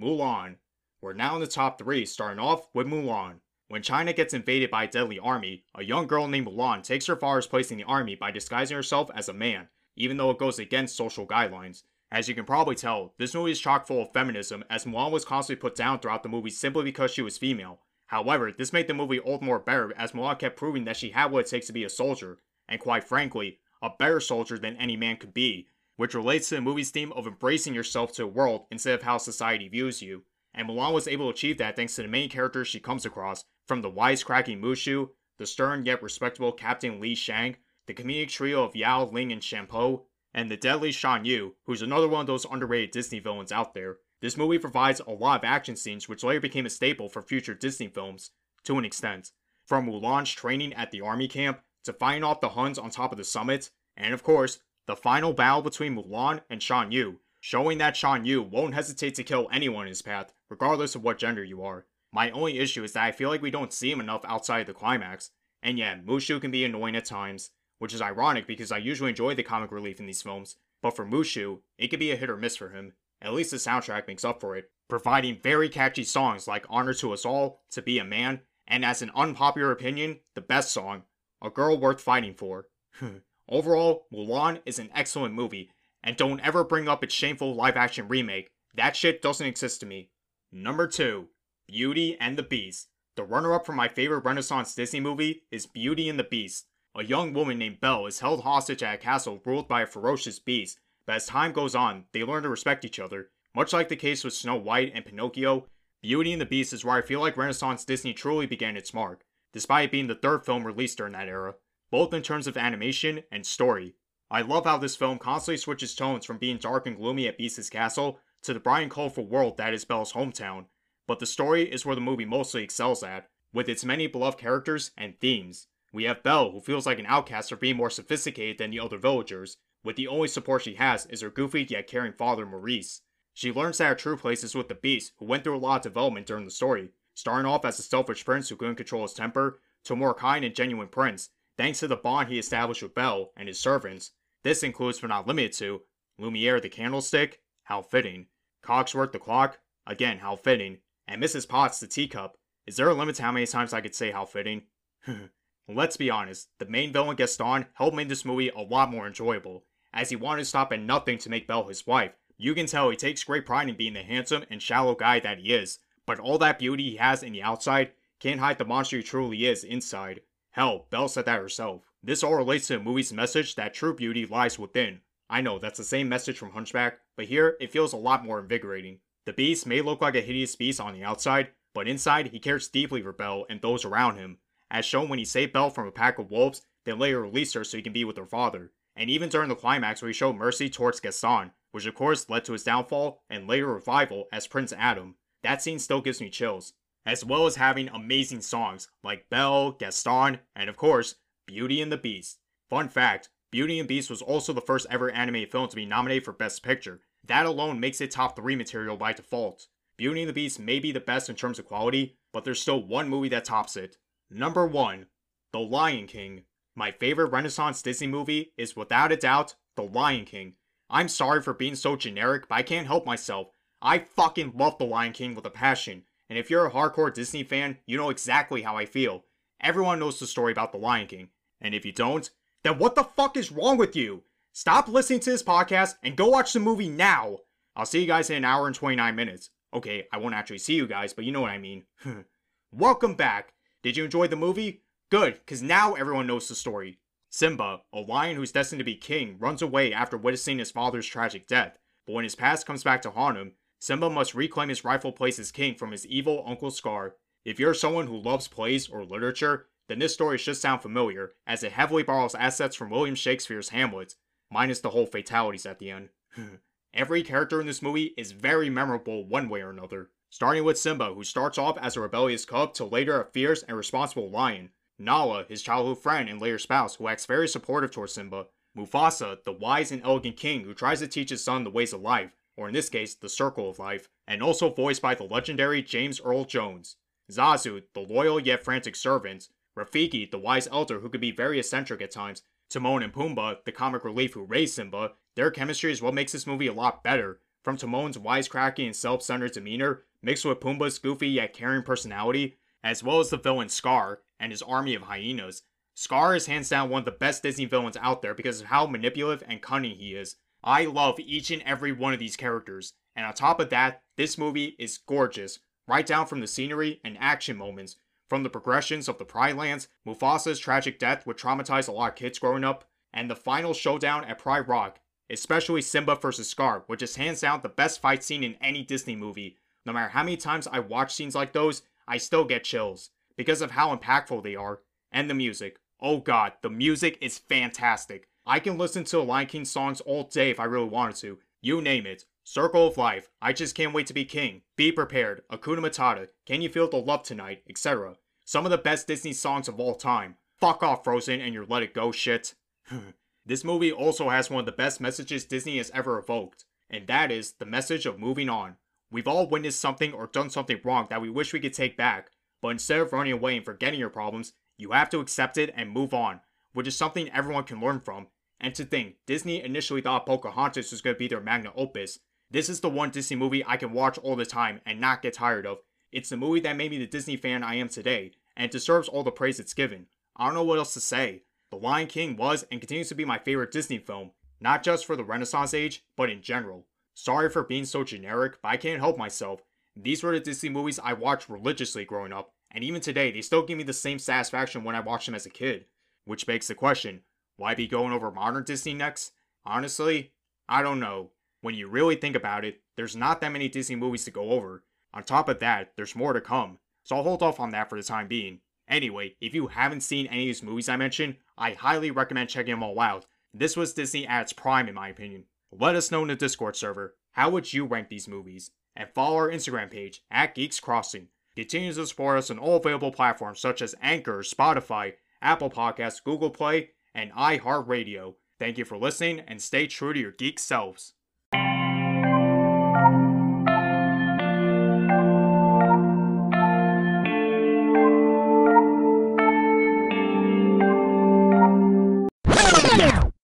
Mulan. 0.00 0.56
We're 1.00 1.12
now 1.12 1.36
in 1.36 1.40
the 1.40 1.46
top 1.46 1.78
3, 1.78 2.04
starting 2.06 2.40
off 2.40 2.68
with 2.74 2.88
Mulan. 2.88 3.34
When 3.68 3.82
China 3.82 4.12
gets 4.12 4.34
invaded 4.34 4.70
by 4.70 4.84
a 4.84 4.88
deadly 4.88 5.20
army, 5.20 5.64
a 5.74 5.84
young 5.84 6.08
girl 6.08 6.26
named 6.26 6.48
Mulan 6.48 6.82
takes 6.82 7.06
her 7.06 7.16
father's 7.16 7.46
place 7.46 7.70
in 7.70 7.78
the 7.78 7.84
army 7.84 8.16
by 8.16 8.32
disguising 8.32 8.76
herself 8.76 9.08
as 9.14 9.28
a 9.28 9.32
man, 9.32 9.68
even 9.94 10.16
though 10.16 10.30
it 10.30 10.38
goes 10.38 10.58
against 10.58 10.96
social 10.96 11.26
guidelines. 11.26 11.84
As 12.10 12.28
you 12.28 12.34
can 12.34 12.44
probably 12.44 12.74
tell, 12.74 13.14
this 13.18 13.34
movie 13.34 13.50
is 13.50 13.60
chock 13.60 13.86
full 13.86 14.02
of 14.02 14.12
feminism, 14.12 14.64
as 14.70 14.84
Mulan 14.84 15.10
was 15.10 15.24
constantly 15.24 15.60
put 15.60 15.74
down 15.74 15.98
throughout 15.98 16.22
the 16.22 16.28
movie 16.28 16.50
simply 16.50 16.84
because 16.84 17.10
she 17.10 17.22
was 17.22 17.38
female. 17.38 17.80
However, 18.06 18.52
this 18.52 18.72
made 18.72 18.86
the 18.86 18.94
movie 18.94 19.18
all 19.18 19.38
the 19.38 19.44
more 19.44 19.58
better 19.58 19.92
as 19.96 20.12
Mulan 20.12 20.38
kept 20.38 20.56
proving 20.56 20.84
that 20.84 20.96
she 20.96 21.10
had 21.10 21.32
what 21.32 21.46
it 21.46 21.50
takes 21.50 21.66
to 21.66 21.72
be 21.72 21.84
a 21.84 21.88
soldier, 21.88 22.38
and 22.68 22.80
quite 22.80 23.04
frankly, 23.04 23.58
a 23.82 23.90
better 23.98 24.20
soldier 24.20 24.58
than 24.58 24.76
any 24.76 24.96
man 24.96 25.16
could 25.16 25.34
be, 25.34 25.66
which 25.96 26.14
relates 26.14 26.48
to 26.48 26.56
the 26.56 26.60
movie's 26.60 26.90
theme 26.90 27.12
of 27.12 27.26
embracing 27.26 27.74
yourself 27.74 28.12
to 28.12 28.22
the 28.22 28.28
world 28.28 28.66
instead 28.70 28.94
of 28.94 29.02
how 29.02 29.18
society 29.18 29.68
views 29.68 30.02
you. 30.02 30.24
And 30.54 30.68
Mulan 30.68 30.92
was 30.92 31.08
able 31.08 31.26
to 31.26 31.34
achieve 31.34 31.58
that 31.58 31.74
thanks 31.74 31.96
to 31.96 32.02
the 32.02 32.08
main 32.08 32.28
characters 32.28 32.68
she 32.68 32.78
comes 32.78 33.04
across, 33.04 33.44
from 33.66 33.82
the 33.82 33.90
wisecracking 33.90 34.60
Mushu, 34.60 35.10
the 35.38 35.46
stern 35.46 35.84
yet 35.84 36.02
respectable 36.02 36.52
Captain 36.52 37.00
Li 37.00 37.14
Shang, 37.14 37.56
the 37.86 37.94
comedic 37.94 38.28
trio 38.28 38.62
of 38.62 38.76
Yao, 38.76 39.04
Ling, 39.06 39.32
and 39.32 39.42
Chien-Po, 39.42 40.06
and 40.34 40.50
the 40.50 40.56
deadly 40.56 40.90
Shan 40.90 41.24
Yu, 41.24 41.54
who's 41.64 41.80
another 41.80 42.08
one 42.08 42.22
of 42.22 42.26
those 42.26 42.44
underrated 42.44 42.90
Disney 42.90 43.20
villains 43.20 43.52
out 43.52 43.72
there. 43.72 43.98
This 44.20 44.36
movie 44.36 44.58
provides 44.58 45.00
a 45.00 45.12
lot 45.12 45.40
of 45.40 45.44
action 45.44 45.76
scenes 45.76 46.08
which 46.08 46.24
later 46.24 46.40
became 46.40 46.66
a 46.66 46.70
staple 46.70 47.08
for 47.08 47.22
future 47.22 47.54
Disney 47.54 47.88
films, 47.88 48.30
to 48.64 48.76
an 48.76 48.84
extent. 48.84 49.30
From 49.64 49.86
Mulan's 49.86 50.32
training 50.32 50.74
at 50.74 50.90
the 50.90 51.00
army 51.00 51.28
camp, 51.28 51.60
to 51.84 51.92
fighting 51.92 52.24
off 52.24 52.40
the 52.40 52.50
Huns 52.50 52.78
on 52.78 52.90
top 52.90 53.12
of 53.12 53.18
the 53.18 53.24
summit, 53.24 53.70
and 53.96 54.12
of 54.12 54.22
course, 54.22 54.58
the 54.86 54.96
final 54.96 55.32
battle 55.32 55.62
between 55.62 55.94
Mulan 55.94 56.40
and 56.50 56.62
Shan 56.62 56.90
Yu, 56.90 57.20
showing 57.40 57.78
that 57.78 57.96
Shan 57.96 58.24
Yu 58.24 58.42
won't 58.42 58.74
hesitate 58.74 59.14
to 59.14 59.24
kill 59.24 59.48
anyone 59.52 59.84
in 59.84 59.90
his 59.90 60.02
path, 60.02 60.32
regardless 60.50 60.94
of 60.94 61.02
what 61.02 61.18
gender 61.18 61.44
you 61.44 61.62
are. 61.62 61.86
My 62.12 62.30
only 62.30 62.58
issue 62.58 62.84
is 62.84 62.92
that 62.92 63.04
I 63.04 63.12
feel 63.12 63.28
like 63.28 63.42
we 63.42 63.50
don't 63.50 63.72
see 63.72 63.90
him 63.90 64.00
enough 64.00 64.24
outside 64.24 64.60
of 64.60 64.66
the 64.66 64.74
climax, 64.74 65.30
and 65.62 65.78
yeah, 65.78 65.98
Mushu 65.98 66.40
can 66.40 66.50
be 66.50 66.64
annoying 66.64 66.96
at 66.96 67.04
times, 67.04 67.50
which 67.84 67.92
is 67.92 68.00
ironic 68.00 68.46
because 68.46 68.72
I 68.72 68.78
usually 68.78 69.10
enjoy 69.10 69.34
the 69.34 69.42
comic 69.42 69.70
relief 69.70 70.00
in 70.00 70.06
these 70.06 70.22
films, 70.22 70.56
but 70.80 70.96
for 70.96 71.04
Mushu, 71.04 71.58
it 71.76 71.88
could 71.88 72.00
be 72.00 72.12
a 72.12 72.16
hit 72.16 72.30
or 72.30 72.36
miss 72.38 72.56
for 72.56 72.70
him. 72.70 72.94
At 73.20 73.34
least 73.34 73.50
the 73.50 73.58
soundtrack 73.58 74.06
makes 74.06 74.24
up 74.24 74.40
for 74.40 74.56
it, 74.56 74.70
providing 74.88 75.42
very 75.42 75.68
catchy 75.68 76.02
songs 76.02 76.48
like 76.48 76.64
Honor 76.70 76.94
to 76.94 77.12
Us 77.12 77.26
All, 77.26 77.60
To 77.72 77.82
Be 77.82 77.98
a 77.98 78.04
Man, 78.04 78.40
and 78.66 78.86
as 78.86 79.02
an 79.02 79.10
unpopular 79.14 79.70
opinion, 79.70 80.20
the 80.34 80.40
best 80.40 80.72
song, 80.72 81.02
a 81.42 81.50
girl 81.50 81.78
worth 81.78 82.00
fighting 82.00 82.32
for. 82.32 82.68
Overall, 83.50 84.06
Mulan 84.10 84.62
is 84.64 84.78
an 84.78 84.88
excellent 84.94 85.34
movie, 85.34 85.70
and 86.02 86.16
don't 86.16 86.40
ever 86.40 86.64
bring 86.64 86.88
up 86.88 87.04
its 87.04 87.12
shameful 87.12 87.54
live 87.54 87.76
action 87.76 88.08
remake. 88.08 88.48
That 88.74 88.96
shit 88.96 89.20
doesn't 89.20 89.46
exist 89.46 89.80
to 89.80 89.86
me. 89.86 90.08
Number 90.50 90.86
2 90.86 91.28
Beauty 91.68 92.16
and 92.18 92.38
the 92.38 92.42
Beast. 92.42 92.88
The 93.14 93.24
runner 93.24 93.52
up 93.52 93.66
for 93.66 93.72
my 93.72 93.88
favorite 93.88 94.24
Renaissance 94.24 94.74
Disney 94.74 95.00
movie 95.00 95.42
is 95.50 95.66
Beauty 95.66 96.08
and 96.08 96.18
the 96.18 96.24
Beast. 96.24 96.64
A 96.96 97.04
young 97.04 97.32
woman 97.32 97.58
named 97.58 97.80
Belle 97.80 98.06
is 98.06 98.20
held 98.20 98.42
hostage 98.42 98.82
at 98.82 98.94
a 98.94 98.98
castle 98.98 99.40
ruled 99.44 99.68
by 99.68 99.82
a 99.82 99.86
ferocious 99.86 100.38
beast, 100.38 100.78
but 101.06 101.16
as 101.16 101.26
time 101.26 101.52
goes 101.52 101.74
on, 101.74 102.04
they 102.12 102.22
learn 102.22 102.44
to 102.44 102.48
respect 102.48 102.84
each 102.84 103.00
other. 103.00 103.30
Much 103.54 103.72
like 103.72 103.88
the 103.88 103.96
case 103.96 104.24
with 104.24 104.32
Snow 104.34 104.56
White 104.56 104.92
and 104.94 105.04
Pinocchio, 105.04 105.66
Beauty 106.02 106.32
and 106.32 106.40
the 106.40 106.46
Beast 106.46 106.72
is 106.72 106.84
where 106.84 106.96
I 106.96 107.02
feel 107.02 107.20
like 107.20 107.36
Renaissance 107.36 107.84
Disney 107.84 108.12
truly 108.12 108.46
began 108.46 108.76
its 108.76 108.94
mark 108.94 109.24
despite 109.54 109.92
being 109.92 110.08
the 110.08 110.16
third 110.16 110.44
film 110.44 110.66
released 110.66 110.98
during 110.98 111.12
that 111.12 111.28
era. 111.28 111.54
both 111.90 112.12
in 112.12 112.22
terms 112.22 112.48
of 112.48 112.56
animation 112.56 113.22
and 113.30 113.46
story. 113.46 113.94
I 114.28 114.40
love 114.40 114.64
how 114.64 114.78
this 114.78 114.96
film 114.96 115.16
constantly 115.18 115.58
switches 115.58 115.94
tones 115.94 116.26
from 116.26 116.38
being 116.38 116.56
dark 116.56 116.88
and 116.88 116.96
gloomy 116.96 117.28
at 117.28 117.38
Beast's 117.38 117.70
castle 117.70 118.18
to 118.42 118.52
the 118.52 118.58
bright 118.58 118.80
and 118.80 118.90
colorful 118.90 119.24
world 119.24 119.56
that 119.58 119.72
is 119.72 119.84
Belle's 119.84 120.12
hometown, 120.12 120.64
but 121.06 121.20
the 121.20 121.26
story 121.26 121.70
is 121.70 121.86
where 121.86 121.94
the 121.94 122.00
movie 122.00 122.24
mostly 122.24 122.64
excels 122.64 123.04
at, 123.04 123.28
with 123.52 123.68
its 123.68 123.84
many 123.84 124.08
beloved 124.08 124.36
characters 124.36 124.90
and 124.98 125.20
themes. 125.20 125.68
We 125.94 126.04
have 126.04 126.24
Belle, 126.24 126.50
who 126.50 126.60
feels 126.60 126.86
like 126.86 126.98
an 126.98 127.06
outcast 127.06 127.50
for 127.50 127.54
being 127.54 127.76
more 127.76 127.88
sophisticated 127.88 128.58
than 128.58 128.72
the 128.72 128.80
other 128.80 128.98
villagers, 128.98 129.58
with 129.84 129.94
the 129.94 130.08
only 130.08 130.26
support 130.26 130.62
she 130.62 130.74
has 130.74 131.06
is 131.06 131.20
her 131.20 131.30
goofy 131.30 131.62
yet 131.62 131.86
caring 131.86 132.12
father 132.12 132.44
Maurice. 132.44 133.02
She 133.32 133.52
learns 133.52 133.78
that 133.78 133.86
her 133.86 133.94
true 133.94 134.16
place 134.16 134.42
is 134.42 134.56
with 134.56 134.66
the 134.66 134.74
Beast, 134.74 135.12
who 135.18 135.24
went 135.24 135.44
through 135.44 135.56
a 135.56 135.58
lot 135.58 135.76
of 135.76 135.92
development 135.92 136.26
during 136.26 136.46
the 136.46 136.50
story, 136.50 136.90
starting 137.14 137.46
off 137.46 137.64
as 137.64 137.78
a 137.78 137.82
selfish 137.82 138.24
prince 138.24 138.48
who 138.48 138.56
couldn't 138.56 138.74
control 138.74 139.02
his 139.02 139.12
temper, 139.12 139.60
to 139.84 139.92
a 139.92 139.96
more 139.96 140.14
kind 140.14 140.44
and 140.44 140.56
genuine 140.56 140.88
prince, 140.88 141.30
thanks 141.56 141.78
to 141.78 141.86
the 141.86 141.94
bond 141.94 142.28
he 142.28 142.40
established 142.40 142.82
with 142.82 142.96
Belle 142.96 143.30
and 143.36 143.46
his 143.46 143.60
servants. 143.60 144.10
This 144.42 144.64
includes, 144.64 144.98
but 144.98 145.10
not 145.10 145.28
limited 145.28 145.52
to, 145.58 145.82
Lumiere 146.18 146.58
the 146.58 146.68
candlestick, 146.68 147.40
how 147.62 147.82
fitting, 147.82 148.26
Cogsworth 148.64 149.12
the 149.12 149.20
clock, 149.20 149.60
again 149.86 150.18
how 150.18 150.34
fitting, 150.34 150.78
and 151.06 151.22
Mrs. 151.22 151.48
Potts 151.48 151.78
the 151.78 151.86
teacup. 151.86 152.36
Is 152.66 152.74
there 152.74 152.88
a 152.88 152.94
limit 152.94 153.14
to 153.16 153.22
how 153.22 153.30
many 153.30 153.46
times 153.46 153.72
I 153.72 153.80
could 153.80 153.94
say 153.94 154.10
how 154.10 154.24
fitting? 154.24 154.62
Let's 155.66 155.96
be 155.96 156.10
honest, 156.10 156.50
the 156.58 156.66
main 156.66 156.92
villain 156.92 157.16
Gaston 157.16 157.66
helped 157.74 157.96
make 157.96 158.08
this 158.08 158.24
movie 158.24 158.50
a 158.50 158.60
lot 158.60 158.90
more 158.90 159.06
enjoyable, 159.06 159.64
as 159.94 160.10
he 160.10 160.16
wanted 160.16 160.42
to 160.42 160.44
stop 160.44 160.72
at 160.72 160.80
nothing 160.80 161.16
to 161.18 161.30
make 161.30 161.46
Belle 161.46 161.68
his 161.68 161.86
wife. 161.86 162.12
You 162.36 162.54
can 162.54 162.66
tell 162.66 162.90
he 162.90 162.96
takes 162.96 163.24
great 163.24 163.46
pride 163.46 163.68
in 163.70 163.76
being 163.76 163.94
the 163.94 164.02
handsome 164.02 164.44
and 164.50 164.60
shallow 164.60 164.94
guy 164.94 165.20
that 165.20 165.38
he 165.38 165.54
is, 165.54 165.78
but 166.04 166.20
all 166.20 166.36
that 166.38 166.58
beauty 166.58 166.90
he 166.90 166.96
has 166.96 167.22
in 167.22 167.32
the 167.32 167.42
outside 167.42 167.92
can't 168.20 168.40
hide 168.40 168.58
the 168.58 168.66
monster 168.66 168.98
he 168.98 169.02
truly 169.02 169.46
is 169.46 169.64
inside. 169.64 170.20
Hell, 170.50 170.86
Belle 170.90 171.08
said 171.08 171.24
that 171.24 171.40
herself. 171.40 171.82
This 172.02 172.22
all 172.22 172.34
relates 172.34 172.66
to 172.66 172.74
the 172.74 172.84
movie's 172.84 173.12
message 173.12 173.54
that 173.54 173.72
true 173.72 173.94
beauty 173.94 174.26
lies 174.26 174.58
within. 174.58 175.00
I 175.30 175.40
know 175.40 175.58
that's 175.58 175.78
the 175.78 175.84
same 175.84 176.10
message 176.10 176.38
from 176.38 176.50
Hunchback, 176.50 176.98
but 177.16 177.26
here 177.26 177.56
it 177.58 177.72
feels 177.72 177.94
a 177.94 177.96
lot 177.96 178.24
more 178.24 178.38
invigorating. 178.38 178.98
The 179.24 179.32
beast 179.32 179.66
may 179.66 179.80
look 179.80 180.02
like 180.02 180.14
a 180.14 180.20
hideous 180.20 180.54
beast 180.54 180.80
on 180.80 180.92
the 180.92 181.04
outside, 181.04 181.48
but 181.72 181.88
inside 181.88 182.28
he 182.28 182.38
cares 182.38 182.68
deeply 182.68 183.00
for 183.00 183.12
Belle 183.12 183.46
and 183.48 183.60
those 183.62 183.84
around 183.84 184.16
him, 184.16 184.38
as 184.70 184.84
shown 184.84 185.08
when 185.08 185.18
he 185.18 185.24
saved 185.24 185.52
Belle 185.52 185.70
from 185.70 185.86
a 185.86 185.92
pack 185.92 186.18
of 186.18 186.30
wolves, 186.30 186.62
then 186.84 186.98
later 186.98 187.22
released 187.22 187.54
her 187.54 187.64
so 187.64 187.76
he 187.76 187.82
can 187.82 187.92
be 187.92 188.04
with 188.04 188.16
her 188.16 188.26
father. 188.26 188.72
And 188.96 189.10
even 189.10 189.28
during 189.28 189.48
the 189.48 189.56
climax 189.56 190.02
where 190.02 190.08
he 190.08 190.14
showed 190.14 190.36
mercy 190.36 190.70
towards 190.70 191.00
Gaston, 191.00 191.52
which 191.72 191.86
of 191.86 191.94
course 191.94 192.30
led 192.30 192.44
to 192.44 192.52
his 192.52 192.62
downfall 192.62 193.22
and 193.28 193.48
later 193.48 193.66
revival 193.66 194.26
as 194.32 194.46
Prince 194.46 194.72
Adam. 194.76 195.16
That 195.42 195.60
scene 195.60 195.78
still 195.78 196.00
gives 196.00 196.20
me 196.20 196.30
chills. 196.30 196.74
As 197.06 197.24
well 197.24 197.46
as 197.46 197.56
having 197.56 197.88
amazing 197.88 198.40
songs 198.40 198.88
like 199.02 199.28
Belle, 199.28 199.72
Gaston, 199.72 200.38
and 200.56 200.70
of 200.70 200.76
course, 200.76 201.16
Beauty 201.46 201.82
and 201.82 201.92
the 201.92 201.98
Beast. 201.98 202.38
Fun 202.70 202.88
fact, 202.88 203.28
Beauty 203.50 203.78
and 203.78 203.88
the 203.88 203.94
Beast 203.94 204.08
was 204.08 204.22
also 204.22 204.52
the 204.52 204.60
first 204.60 204.86
ever 204.90 205.10
animated 205.10 205.50
film 205.50 205.68
to 205.68 205.76
be 205.76 205.84
nominated 205.84 206.24
for 206.24 206.32
Best 206.32 206.62
Picture. 206.62 207.02
That 207.26 207.46
alone 207.46 207.78
makes 207.78 208.00
it 208.00 208.10
top 208.10 208.36
3 208.36 208.56
material 208.56 208.96
by 208.96 209.12
default. 209.12 209.66
Beauty 209.96 210.22
and 210.22 210.28
the 210.28 210.34
Beast 210.34 210.58
may 210.58 210.78
be 210.78 210.92
the 210.92 211.00
best 211.00 211.28
in 211.28 211.36
terms 211.36 211.58
of 211.58 211.66
quality, 211.66 212.16
but 212.32 212.44
there's 212.44 212.60
still 212.60 212.82
one 212.82 213.08
movie 213.08 213.28
that 213.28 213.44
tops 213.44 213.76
it. 213.76 213.96
Number 214.36 214.66
1. 214.66 215.06
The 215.52 215.60
Lion 215.60 216.08
King. 216.08 216.42
My 216.74 216.90
favorite 216.90 217.30
Renaissance 217.30 217.80
Disney 217.82 218.08
movie 218.08 218.52
is 218.58 218.74
without 218.74 219.12
a 219.12 219.16
doubt 219.16 219.54
The 219.76 219.84
Lion 219.84 220.24
King. 220.24 220.54
I'm 220.90 221.06
sorry 221.06 221.40
for 221.40 221.54
being 221.54 221.76
so 221.76 221.94
generic, 221.94 222.48
but 222.48 222.56
I 222.56 222.64
can't 222.64 222.88
help 222.88 223.06
myself. 223.06 223.50
I 223.80 224.00
fucking 224.00 224.54
love 224.56 224.76
The 224.78 224.86
Lion 224.86 225.12
King 225.12 225.36
with 225.36 225.46
a 225.46 225.50
passion, 225.50 226.02
and 226.28 226.36
if 226.36 226.50
you're 226.50 226.66
a 226.66 226.72
hardcore 226.72 227.14
Disney 227.14 227.44
fan, 227.44 227.78
you 227.86 227.96
know 227.96 228.10
exactly 228.10 228.62
how 228.62 228.76
I 228.76 228.86
feel. 228.86 229.22
Everyone 229.60 230.00
knows 230.00 230.18
the 230.18 230.26
story 230.26 230.50
about 230.50 230.72
The 230.72 230.78
Lion 230.78 231.06
King, 231.06 231.28
and 231.60 231.72
if 231.72 231.86
you 231.86 231.92
don't, 231.92 232.28
then 232.64 232.78
what 232.78 232.96
the 232.96 233.04
fuck 233.04 233.36
is 233.36 233.52
wrong 233.52 233.76
with 233.76 233.94
you? 233.94 234.24
Stop 234.52 234.88
listening 234.88 235.20
to 235.20 235.30
this 235.30 235.44
podcast 235.44 235.94
and 236.02 236.16
go 236.16 236.26
watch 236.26 236.52
the 236.52 236.58
movie 236.58 236.88
now. 236.88 237.38
I'll 237.76 237.86
see 237.86 238.00
you 238.00 238.08
guys 238.08 238.30
in 238.30 238.38
an 238.38 238.44
hour 238.44 238.66
and 238.66 238.74
29 238.74 239.14
minutes. 239.14 239.50
Okay, 239.72 240.08
I 240.12 240.18
won't 240.18 240.34
actually 240.34 240.58
see 240.58 240.74
you 240.74 240.88
guys, 240.88 241.12
but 241.12 241.24
you 241.24 241.30
know 241.30 241.40
what 241.40 241.52
I 241.52 241.58
mean. 241.58 241.84
Welcome 242.72 243.14
back. 243.14 243.54
Did 243.84 243.98
you 243.98 244.04
enjoy 244.04 244.28
the 244.28 244.36
movie? 244.36 244.80
Good, 245.10 245.34
because 245.34 245.60
now 245.60 245.92
everyone 245.92 246.26
knows 246.26 246.48
the 246.48 246.54
story. 246.54 247.00
Simba, 247.28 247.82
a 247.92 248.00
lion 248.00 248.34
who's 248.34 248.50
destined 248.50 248.78
to 248.78 248.84
be 248.84 248.96
king, 248.96 249.36
runs 249.38 249.60
away 249.60 249.92
after 249.92 250.16
witnessing 250.16 250.58
his 250.58 250.70
father's 250.70 251.06
tragic 251.06 251.46
death, 251.46 251.76
but 252.06 252.14
when 252.14 252.24
his 252.24 252.34
past 252.34 252.64
comes 252.64 252.82
back 252.82 253.02
to 253.02 253.10
haunt 253.10 253.36
him, 253.36 253.52
Simba 253.78 254.08
must 254.08 254.34
reclaim 254.34 254.70
his 254.70 254.86
rightful 254.86 255.12
place 255.12 255.38
as 255.38 255.52
king 255.52 255.74
from 255.74 255.92
his 255.92 256.06
evil 256.06 256.42
Uncle 256.46 256.70
Scar. 256.70 257.16
If 257.44 257.60
you're 257.60 257.74
someone 257.74 258.06
who 258.06 258.16
loves 258.16 258.48
plays 258.48 258.88
or 258.88 259.04
literature, 259.04 259.66
then 259.90 259.98
this 259.98 260.14
story 260.14 260.38
should 260.38 260.56
sound 260.56 260.80
familiar, 260.80 261.32
as 261.46 261.62
it 261.62 261.72
heavily 261.72 262.04
borrows 262.04 262.34
assets 262.34 262.74
from 262.74 262.88
William 262.88 263.14
Shakespeare's 263.14 263.68
Hamlet, 263.68 264.14
minus 264.50 264.80
the 264.80 264.90
whole 264.90 265.04
fatalities 265.04 265.66
at 265.66 265.78
the 265.78 265.90
end. 265.90 266.08
Every 266.94 267.22
character 267.22 267.60
in 267.60 267.66
this 267.66 267.82
movie 267.82 268.14
is 268.16 268.32
very 268.32 268.70
memorable 268.70 269.26
one 269.26 269.50
way 269.50 269.60
or 269.60 269.68
another, 269.68 270.08
starting 270.34 270.64
with 270.64 270.76
Simba, 270.76 271.14
who 271.14 271.22
starts 271.22 271.58
off 271.58 271.78
as 271.78 271.96
a 271.96 272.00
rebellious 272.00 272.44
cub 272.44 272.74
to 272.74 272.84
later 272.84 273.20
a 273.20 273.24
fierce 273.24 273.62
and 273.62 273.76
responsible 273.76 274.28
lion, 274.28 274.68
Nala, 274.98 275.44
his 275.48 275.62
childhood 275.62 276.02
friend 276.02 276.28
and 276.28 276.40
later 276.40 276.58
spouse, 276.58 276.96
who 276.96 277.06
acts 277.06 277.24
very 277.24 277.46
supportive 277.46 277.92
towards 277.92 278.14
Simba, 278.14 278.46
Mufasa, 278.76 279.38
the 279.44 279.52
wise 279.52 279.92
and 279.92 280.02
elegant 280.02 280.36
king 280.36 280.64
who 280.64 280.74
tries 280.74 280.98
to 280.98 281.06
teach 281.06 281.30
his 281.30 281.44
son 281.44 281.62
the 281.62 281.70
ways 281.70 281.92
of 281.92 282.00
life, 282.00 282.32
or 282.56 282.66
in 282.66 282.74
this 282.74 282.88
case, 282.88 283.14
the 283.14 283.28
circle 283.28 283.70
of 283.70 283.78
life, 283.78 284.08
and 284.26 284.42
also 284.42 284.74
voiced 284.74 285.00
by 285.00 285.14
the 285.14 285.22
legendary 285.22 285.80
James 285.80 286.20
Earl 286.20 286.46
Jones. 286.46 286.96
Zazu, 287.30 287.84
the 287.94 288.00
loyal 288.00 288.40
yet 288.40 288.64
frantic 288.64 288.96
servant, 288.96 289.48
Rafiki, 289.78 290.28
the 290.28 290.36
wise 290.36 290.66
elder 290.66 290.98
who 290.98 291.10
could 291.10 291.20
be 291.20 291.30
very 291.30 291.60
eccentric 291.60 292.02
at 292.02 292.10
times, 292.10 292.42
Timon 292.68 293.04
and 293.04 293.12
Pumbaa, 293.12 293.58
the 293.64 293.70
comic 293.70 294.04
relief 294.04 294.34
who 294.34 294.42
raised 294.42 294.74
Simba, 294.74 295.12
their 295.36 295.52
chemistry 295.52 295.92
is 295.92 296.02
what 296.02 296.12
makes 296.12 296.32
this 296.32 296.44
movie 296.44 296.66
a 296.66 296.72
lot 296.72 297.04
better. 297.04 297.38
From 297.62 297.76
Timon's 297.78 298.18
wisecracking 298.18 298.84
and 298.84 298.96
self-centered 298.96 299.52
demeanor, 299.52 300.02
mixed 300.24 300.44
with 300.44 300.60
Pumbaa's 300.60 300.98
goofy 300.98 301.28
yet 301.28 301.52
caring 301.52 301.82
personality, 301.82 302.56
as 302.82 303.02
well 303.02 303.20
as 303.20 303.30
the 303.30 303.36
villain 303.36 303.68
Scar 303.68 304.20
and 304.40 304.50
his 304.50 304.62
army 304.62 304.94
of 304.94 305.02
hyenas. 305.02 305.62
Scar 305.94 306.34
is 306.34 306.46
hands 306.46 306.68
down 306.68 306.90
one 306.90 307.00
of 307.00 307.04
the 307.04 307.12
best 307.12 307.42
Disney 307.42 307.66
villains 307.66 307.96
out 308.00 308.22
there 308.22 308.34
because 308.34 308.60
of 308.60 308.66
how 308.66 308.86
manipulative 308.86 309.46
and 309.48 309.62
cunning 309.62 309.96
he 309.96 310.14
is. 310.14 310.36
I 310.62 310.86
love 310.86 311.20
each 311.20 311.50
and 311.50 311.62
every 311.62 311.92
one 311.92 312.12
of 312.12 312.18
these 312.18 312.36
characters, 312.36 312.94
and 313.14 313.24
on 313.24 313.34
top 313.34 313.60
of 313.60 313.70
that, 313.70 314.02
this 314.16 314.38
movie 314.38 314.74
is 314.78 314.98
gorgeous, 314.98 315.60
right 315.86 316.06
down 316.06 316.26
from 316.26 316.40
the 316.40 316.46
scenery 316.46 317.00
and 317.04 317.16
action 317.20 317.56
moments, 317.56 317.96
from 318.28 318.42
the 318.42 318.50
progressions 318.50 319.08
of 319.08 319.18
the 319.18 319.24
Pride 319.24 319.56
Lands, 319.56 319.88
Mufasa's 320.04 320.58
tragic 320.58 320.98
death 320.98 321.26
would 321.26 321.36
traumatize 321.36 321.88
a 321.88 321.92
lot 321.92 322.12
of 322.12 322.16
kids 322.16 322.38
growing 322.38 322.64
up, 322.64 322.84
and 323.12 323.30
the 323.30 323.36
final 323.36 323.74
showdown 323.74 324.24
at 324.24 324.38
Pride 324.38 324.66
Rock, 324.66 324.98
especially 325.30 325.82
Simba 325.82 326.16
vs. 326.16 326.48
Scar, 326.48 326.84
which 326.86 327.02
is 327.02 327.16
hands 327.16 327.42
down 327.42 327.60
the 327.62 327.68
best 327.68 328.00
fight 328.00 328.24
scene 328.24 328.42
in 328.42 328.56
any 328.60 328.82
Disney 328.82 329.14
movie. 329.14 329.58
No 329.86 329.92
matter 329.92 330.10
how 330.10 330.22
many 330.22 330.36
times 330.36 330.66
I 330.70 330.80
watch 330.80 331.14
scenes 331.14 331.34
like 331.34 331.52
those, 331.52 331.82
I 332.06 332.16
still 332.18 332.44
get 332.44 332.64
chills, 332.64 333.10
because 333.36 333.60
of 333.60 333.72
how 333.72 333.94
impactful 333.94 334.42
they 334.42 334.56
are, 334.56 334.80
and 335.12 335.28
the 335.28 335.34
music. 335.34 335.78
Oh 336.00 336.18
god, 336.18 336.52
the 336.62 336.70
music 336.70 337.18
is 337.20 337.38
fantastic. 337.38 338.28
I 338.46 338.60
can 338.60 338.76
listen 338.76 339.04
to 339.04 339.20
Lion 339.20 339.46
King 339.46 339.64
songs 339.64 340.00
all 340.02 340.24
day 340.24 340.50
if 340.50 340.60
I 340.60 340.64
really 340.64 340.88
wanted 340.88 341.16
to. 341.16 341.38
You 341.62 341.80
name 341.80 342.06
it. 342.06 342.24
Circle 342.46 342.88
of 342.88 342.98
Life, 342.98 343.30
I 343.40 343.54
Just 343.54 343.74
Can't 343.74 343.94
Wait 343.94 344.06
to 344.08 344.12
Be 344.12 344.26
King, 344.26 344.60
Be 344.76 344.92
Prepared, 344.92 345.40
Hakuna 345.50 345.78
Matata, 345.78 346.28
Can 346.44 346.60
You 346.60 346.68
Feel 346.68 346.90
the 346.90 346.98
Love 346.98 347.22
Tonight, 347.22 347.62
etc. 347.70 348.16
Some 348.44 348.66
of 348.66 348.70
the 348.70 348.76
best 348.76 349.06
Disney 349.06 349.32
songs 349.32 349.66
of 349.66 349.80
all 349.80 349.94
time. 349.94 350.36
Fuck 350.60 350.82
off, 350.82 351.04
Frozen, 351.04 351.40
and 351.40 351.54
your 351.54 351.64
Let 351.64 351.82
It 351.82 351.94
Go 351.94 352.12
shit. 352.12 352.54
this 353.46 353.64
movie 353.64 353.90
also 353.90 354.28
has 354.28 354.50
one 354.50 354.60
of 354.60 354.66
the 354.66 354.72
best 354.72 355.00
messages 355.00 355.46
Disney 355.46 355.78
has 355.78 355.90
ever 355.94 356.18
evoked, 356.18 356.66
and 356.90 357.06
that 357.06 357.32
is 357.32 357.52
the 357.52 357.64
message 357.64 358.04
of 358.04 358.18
moving 358.18 358.50
on. 358.50 358.76
We've 359.14 359.28
all 359.28 359.46
witnessed 359.46 359.78
something 359.78 360.12
or 360.12 360.26
done 360.26 360.50
something 360.50 360.80
wrong 360.82 361.06
that 361.08 361.22
we 361.22 361.30
wish 361.30 361.52
we 361.52 361.60
could 361.60 361.72
take 361.72 361.96
back, 361.96 362.32
but 362.60 362.70
instead 362.70 362.98
of 362.98 363.12
running 363.12 363.32
away 363.32 363.54
and 363.54 363.64
forgetting 363.64 364.00
your 364.00 364.10
problems, 364.10 364.54
you 364.76 364.90
have 364.90 365.08
to 365.10 365.20
accept 365.20 365.56
it 365.56 365.72
and 365.76 365.88
move 365.88 366.12
on, 366.12 366.40
which 366.72 366.88
is 366.88 366.96
something 366.96 367.30
everyone 367.30 367.62
can 367.62 367.80
learn 367.80 368.00
from. 368.00 368.26
And 368.58 368.74
to 368.74 368.84
think, 368.84 369.14
Disney 369.24 369.62
initially 369.62 370.00
thought 370.00 370.26
Pocahontas 370.26 370.90
was 370.90 371.00
going 371.00 371.14
to 371.14 371.18
be 371.18 371.28
their 371.28 371.40
magnum 371.40 371.74
opus, 371.76 372.18
this 372.50 372.68
is 372.68 372.80
the 372.80 372.90
one 372.90 373.10
Disney 373.10 373.36
movie 373.36 373.64
I 373.64 373.76
can 373.76 373.92
watch 373.92 374.18
all 374.18 374.34
the 374.34 374.44
time 374.44 374.80
and 374.84 375.00
not 375.00 375.22
get 375.22 375.34
tired 375.34 375.64
of. 375.64 375.78
It's 376.10 376.30
the 376.30 376.36
movie 376.36 376.58
that 376.62 376.76
made 376.76 376.90
me 376.90 376.98
the 376.98 377.06
Disney 377.06 377.36
fan 377.36 377.62
I 377.62 377.76
am 377.76 377.88
today, 377.88 378.32
and 378.56 378.64
it 378.64 378.72
deserves 378.72 379.08
all 379.08 379.22
the 379.22 379.30
praise 379.30 379.60
it's 379.60 379.74
given. 379.74 380.06
I 380.36 380.46
don't 380.46 380.54
know 380.54 380.64
what 380.64 380.78
else 380.78 380.94
to 380.94 381.00
say. 381.00 381.42
The 381.70 381.76
Lion 381.76 382.08
King 382.08 382.34
was 382.34 382.66
and 382.68 382.80
continues 382.80 383.10
to 383.10 383.14
be 383.14 383.24
my 383.24 383.38
favorite 383.38 383.70
Disney 383.70 383.98
film, 383.98 384.32
not 384.60 384.82
just 384.82 385.06
for 385.06 385.14
the 385.14 385.22
Renaissance 385.22 385.72
age, 385.72 386.02
but 386.16 386.30
in 386.30 386.42
general. 386.42 386.88
Sorry 387.14 387.48
for 387.48 387.62
being 387.62 387.84
so 387.84 388.04
generic, 388.04 388.58
but 388.60 388.68
I 388.68 388.76
can't 388.76 389.00
help 389.00 389.16
myself. 389.16 389.62
These 389.96 390.22
were 390.22 390.32
the 390.32 390.40
Disney 390.40 390.68
movies 390.68 390.98
I 391.02 391.12
watched 391.12 391.48
religiously 391.48 392.04
growing 392.04 392.32
up, 392.32 392.52
and 392.70 392.82
even 392.82 393.00
today, 393.00 393.30
they 393.30 393.40
still 393.40 393.62
give 393.62 393.78
me 393.78 393.84
the 393.84 393.92
same 393.92 394.18
satisfaction 394.18 394.82
when 394.82 394.96
I 394.96 395.00
watch 395.00 395.26
them 395.26 395.34
as 395.34 395.46
a 395.46 395.50
kid. 395.50 395.84
Which 396.24 396.46
begs 396.46 396.66
the 396.66 396.74
question 396.74 397.20
why 397.56 397.74
be 397.74 397.86
going 397.86 398.12
over 398.12 398.30
modern 398.30 398.64
Disney 398.64 398.94
next? 398.94 399.32
Honestly, 399.64 400.32
I 400.68 400.82
don't 400.82 400.98
know. 400.98 401.30
When 401.60 401.76
you 401.76 401.86
really 401.86 402.16
think 402.16 402.34
about 402.34 402.64
it, 402.64 402.80
there's 402.96 403.14
not 403.14 403.40
that 403.40 403.52
many 403.52 403.68
Disney 403.68 403.96
movies 403.96 404.24
to 404.24 404.30
go 404.30 404.50
over. 404.50 404.82
On 405.12 405.22
top 405.22 405.48
of 405.48 405.60
that, 405.60 405.92
there's 405.96 406.16
more 406.16 406.32
to 406.32 406.40
come, 406.40 406.78
so 407.04 407.16
I'll 407.16 407.22
hold 407.22 407.42
off 407.42 407.60
on 407.60 407.70
that 407.70 407.88
for 407.88 407.96
the 407.96 408.02
time 408.02 408.26
being. 408.26 408.60
Anyway, 408.88 409.36
if 409.40 409.54
you 409.54 409.68
haven't 409.68 410.02
seen 410.02 410.26
any 410.26 410.42
of 410.42 410.46
these 410.48 410.62
movies 410.62 410.88
I 410.88 410.96
mentioned, 410.96 411.36
I 411.56 411.72
highly 411.72 412.10
recommend 412.10 412.48
checking 412.48 412.74
them 412.74 412.82
all 412.82 412.98
out. 412.98 413.26
This 413.54 413.76
was 413.76 413.94
Disney 413.94 414.26
at 414.26 414.42
its 414.42 414.52
prime, 414.52 414.88
in 414.88 414.94
my 414.94 415.08
opinion. 415.08 415.44
Let 415.78 415.96
us 415.96 416.10
know 416.10 416.22
in 416.22 416.28
the 416.28 416.36
Discord 416.36 416.76
server. 416.76 417.16
How 417.32 417.50
would 417.50 417.72
you 417.72 417.84
rank 417.84 418.08
these 418.08 418.28
movies? 418.28 418.70
And 418.94 419.08
follow 419.10 419.36
our 419.36 419.50
Instagram 419.50 419.90
page 419.90 420.22
at 420.30 420.54
Geeks 420.54 420.78
Crossing. 420.78 421.28
Continue 421.56 421.92
to 421.92 422.06
support 422.06 422.38
us 422.38 422.50
on 422.50 422.60
all 422.60 422.76
available 422.76 423.10
platforms 423.10 423.58
such 423.60 423.82
as 423.82 423.94
Anchor, 424.00 424.38
Spotify, 424.40 425.14
Apple 425.42 425.70
Podcasts, 425.70 426.22
Google 426.22 426.50
Play, 426.50 426.90
and 427.12 427.32
iHeartRadio. 427.32 428.34
Thank 428.60 428.78
you 428.78 428.84
for 428.84 428.96
listening 428.96 429.40
and 429.40 429.60
stay 429.60 429.88
true 429.88 430.12
to 430.12 430.20
your 430.20 430.30
geek 430.30 430.60
selves. 430.60 431.14